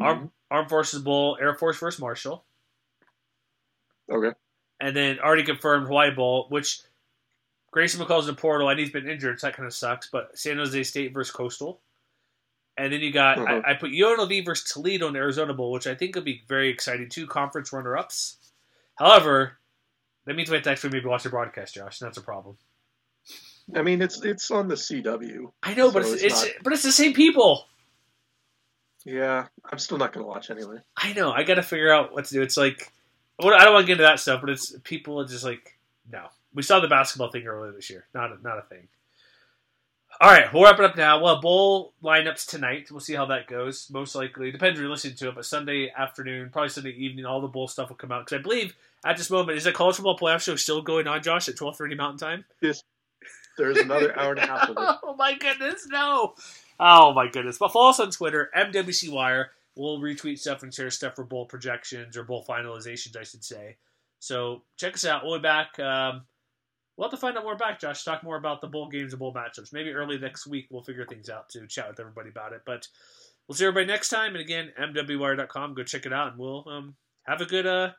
[0.00, 2.44] Arm, Armed Forces Bowl, Air Force versus Marshall.
[4.10, 4.32] Okay.
[4.80, 6.80] And then already confirmed Hawaii Bowl, which
[7.70, 8.68] Grayson McCall's in the portal.
[8.68, 10.08] and he's been injured, so that kind of sucks.
[10.10, 11.80] But San Jose State versus Coastal.
[12.76, 13.60] And then you got, Uh-huh.
[13.64, 16.42] I, I put UNLV versus Toledo in the Arizona Bowl, which I think would be
[16.48, 17.08] very exciting.
[17.08, 18.38] Two conference runner ups.
[18.96, 19.58] However,
[20.26, 22.00] that means we have to actually maybe watch the broadcast, Josh.
[22.00, 22.56] And that's a problem.
[23.74, 25.52] I mean, it's it's on the CW.
[25.62, 27.66] I know, but So it's, it's it's, but it's the same people.
[29.04, 30.78] Yeah, I'm still not going to watch anyway.
[30.96, 31.32] I know.
[31.32, 32.42] I got to figure out what to do.
[32.42, 32.92] It's like,
[33.40, 35.78] I don't want to get into that stuff, but it's people are just like,
[36.10, 36.26] no.
[36.54, 38.06] We saw the basketball thing earlier this year.
[38.14, 38.88] Not a, not a thing.
[40.20, 41.20] All right, we'll wrap it up now.
[41.20, 42.90] Well, bowl lineups tonight.
[42.90, 43.88] We'll see how that goes.
[43.90, 47.40] Most likely, depends if you're listening to it, but Sunday afternoon, probably Sunday evening, all
[47.40, 48.26] the bowl stuff will come out.
[48.26, 48.74] Because I believe
[49.04, 51.96] at this moment, is the college football playoff show still going on, Josh, at 12:30
[51.96, 52.44] Mountain Time?
[52.60, 52.82] Yes.
[53.58, 54.76] There's another hour and a half of it.
[55.02, 56.34] oh my goodness, no!
[56.80, 57.58] Oh my goodness!
[57.58, 59.50] But follow us on Twitter, MWC Wire.
[59.76, 63.76] We'll retweet stuff and share stuff for bowl projections or bowl finalizations, I should say.
[64.20, 65.24] So check us out.
[65.24, 66.22] We'll be back um,
[66.96, 68.04] we'll have to find out more back, Josh.
[68.04, 69.72] Talk more about the bowl games and bowl matchups.
[69.72, 72.62] Maybe early next week we'll figure things out to chat with everybody about it.
[72.64, 72.86] But
[73.46, 74.34] we'll see everybody next time.
[74.34, 75.74] And again, MWWire.com.
[75.74, 76.94] Go check it out, and we'll um,
[77.24, 77.90] have a good uh,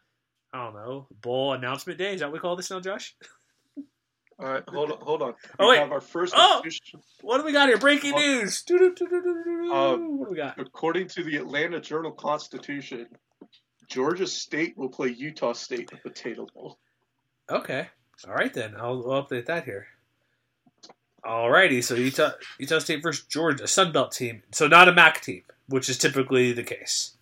[0.53, 2.13] I don't know bowl announcement day.
[2.13, 3.15] Is that what we call this now, Josh?
[4.39, 5.35] All right, hold on, hold on.
[5.59, 5.79] Oh, wait.
[5.79, 6.33] have our first.
[6.35, 6.59] Oh!
[6.59, 7.77] official- What do we got here?
[7.77, 8.63] Breaking news.
[8.71, 10.59] Um, what do we got?
[10.59, 13.07] According to the Atlanta Journal Constitution,
[13.89, 16.79] Georgia State will play Utah State at the Potato Bowl.
[17.49, 17.87] Okay.
[18.27, 18.75] All right then.
[18.75, 19.87] I'll, I'll update that here.
[21.23, 21.83] Alrighty.
[21.83, 24.43] So Utah Utah State versus Georgia, a Sun Belt team.
[24.51, 27.15] So not a MAC team, which is typically the case.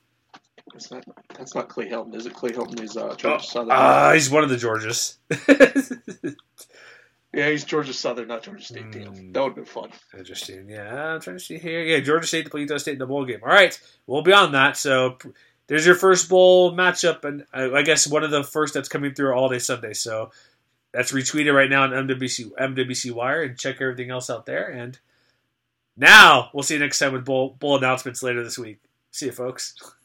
[0.76, 1.04] It's not.
[1.38, 2.34] That's not Clay Helton, is it?
[2.34, 3.72] Clay Helton is uh, Georgia Southern.
[3.72, 5.18] Ah, he's one of the Georgias.
[7.34, 8.92] yeah, he's Georgia Southern, not Georgia State.
[8.92, 9.34] Mm.
[9.34, 9.90] that would have been fun.
[10.18, 10.70] Interesting.
[10.70, 11.82] Yeah, I'm trying to see here.
[11.82, 13.40] Yeah, Georgia State to play Utah State in the bowl game.
[13.44, 14.78] All right, we'll be on that.
[14.78, 15.18] So
[15.68, 19.14] there's your first bowl matchup, and I, I guess one of the first that's coming
[19.14, 19.94] through all day Sunday.
[19.94, 20.32] So
[20.92, 24.68] that's retweeted right now on MWC MWC Wire, and check everything else out there.
[24.68, 25.00] And
[25.96, 28.80] now we'll see you next time with bowl bowl announcements later this week.
[29.12, 29.76] See you, folks.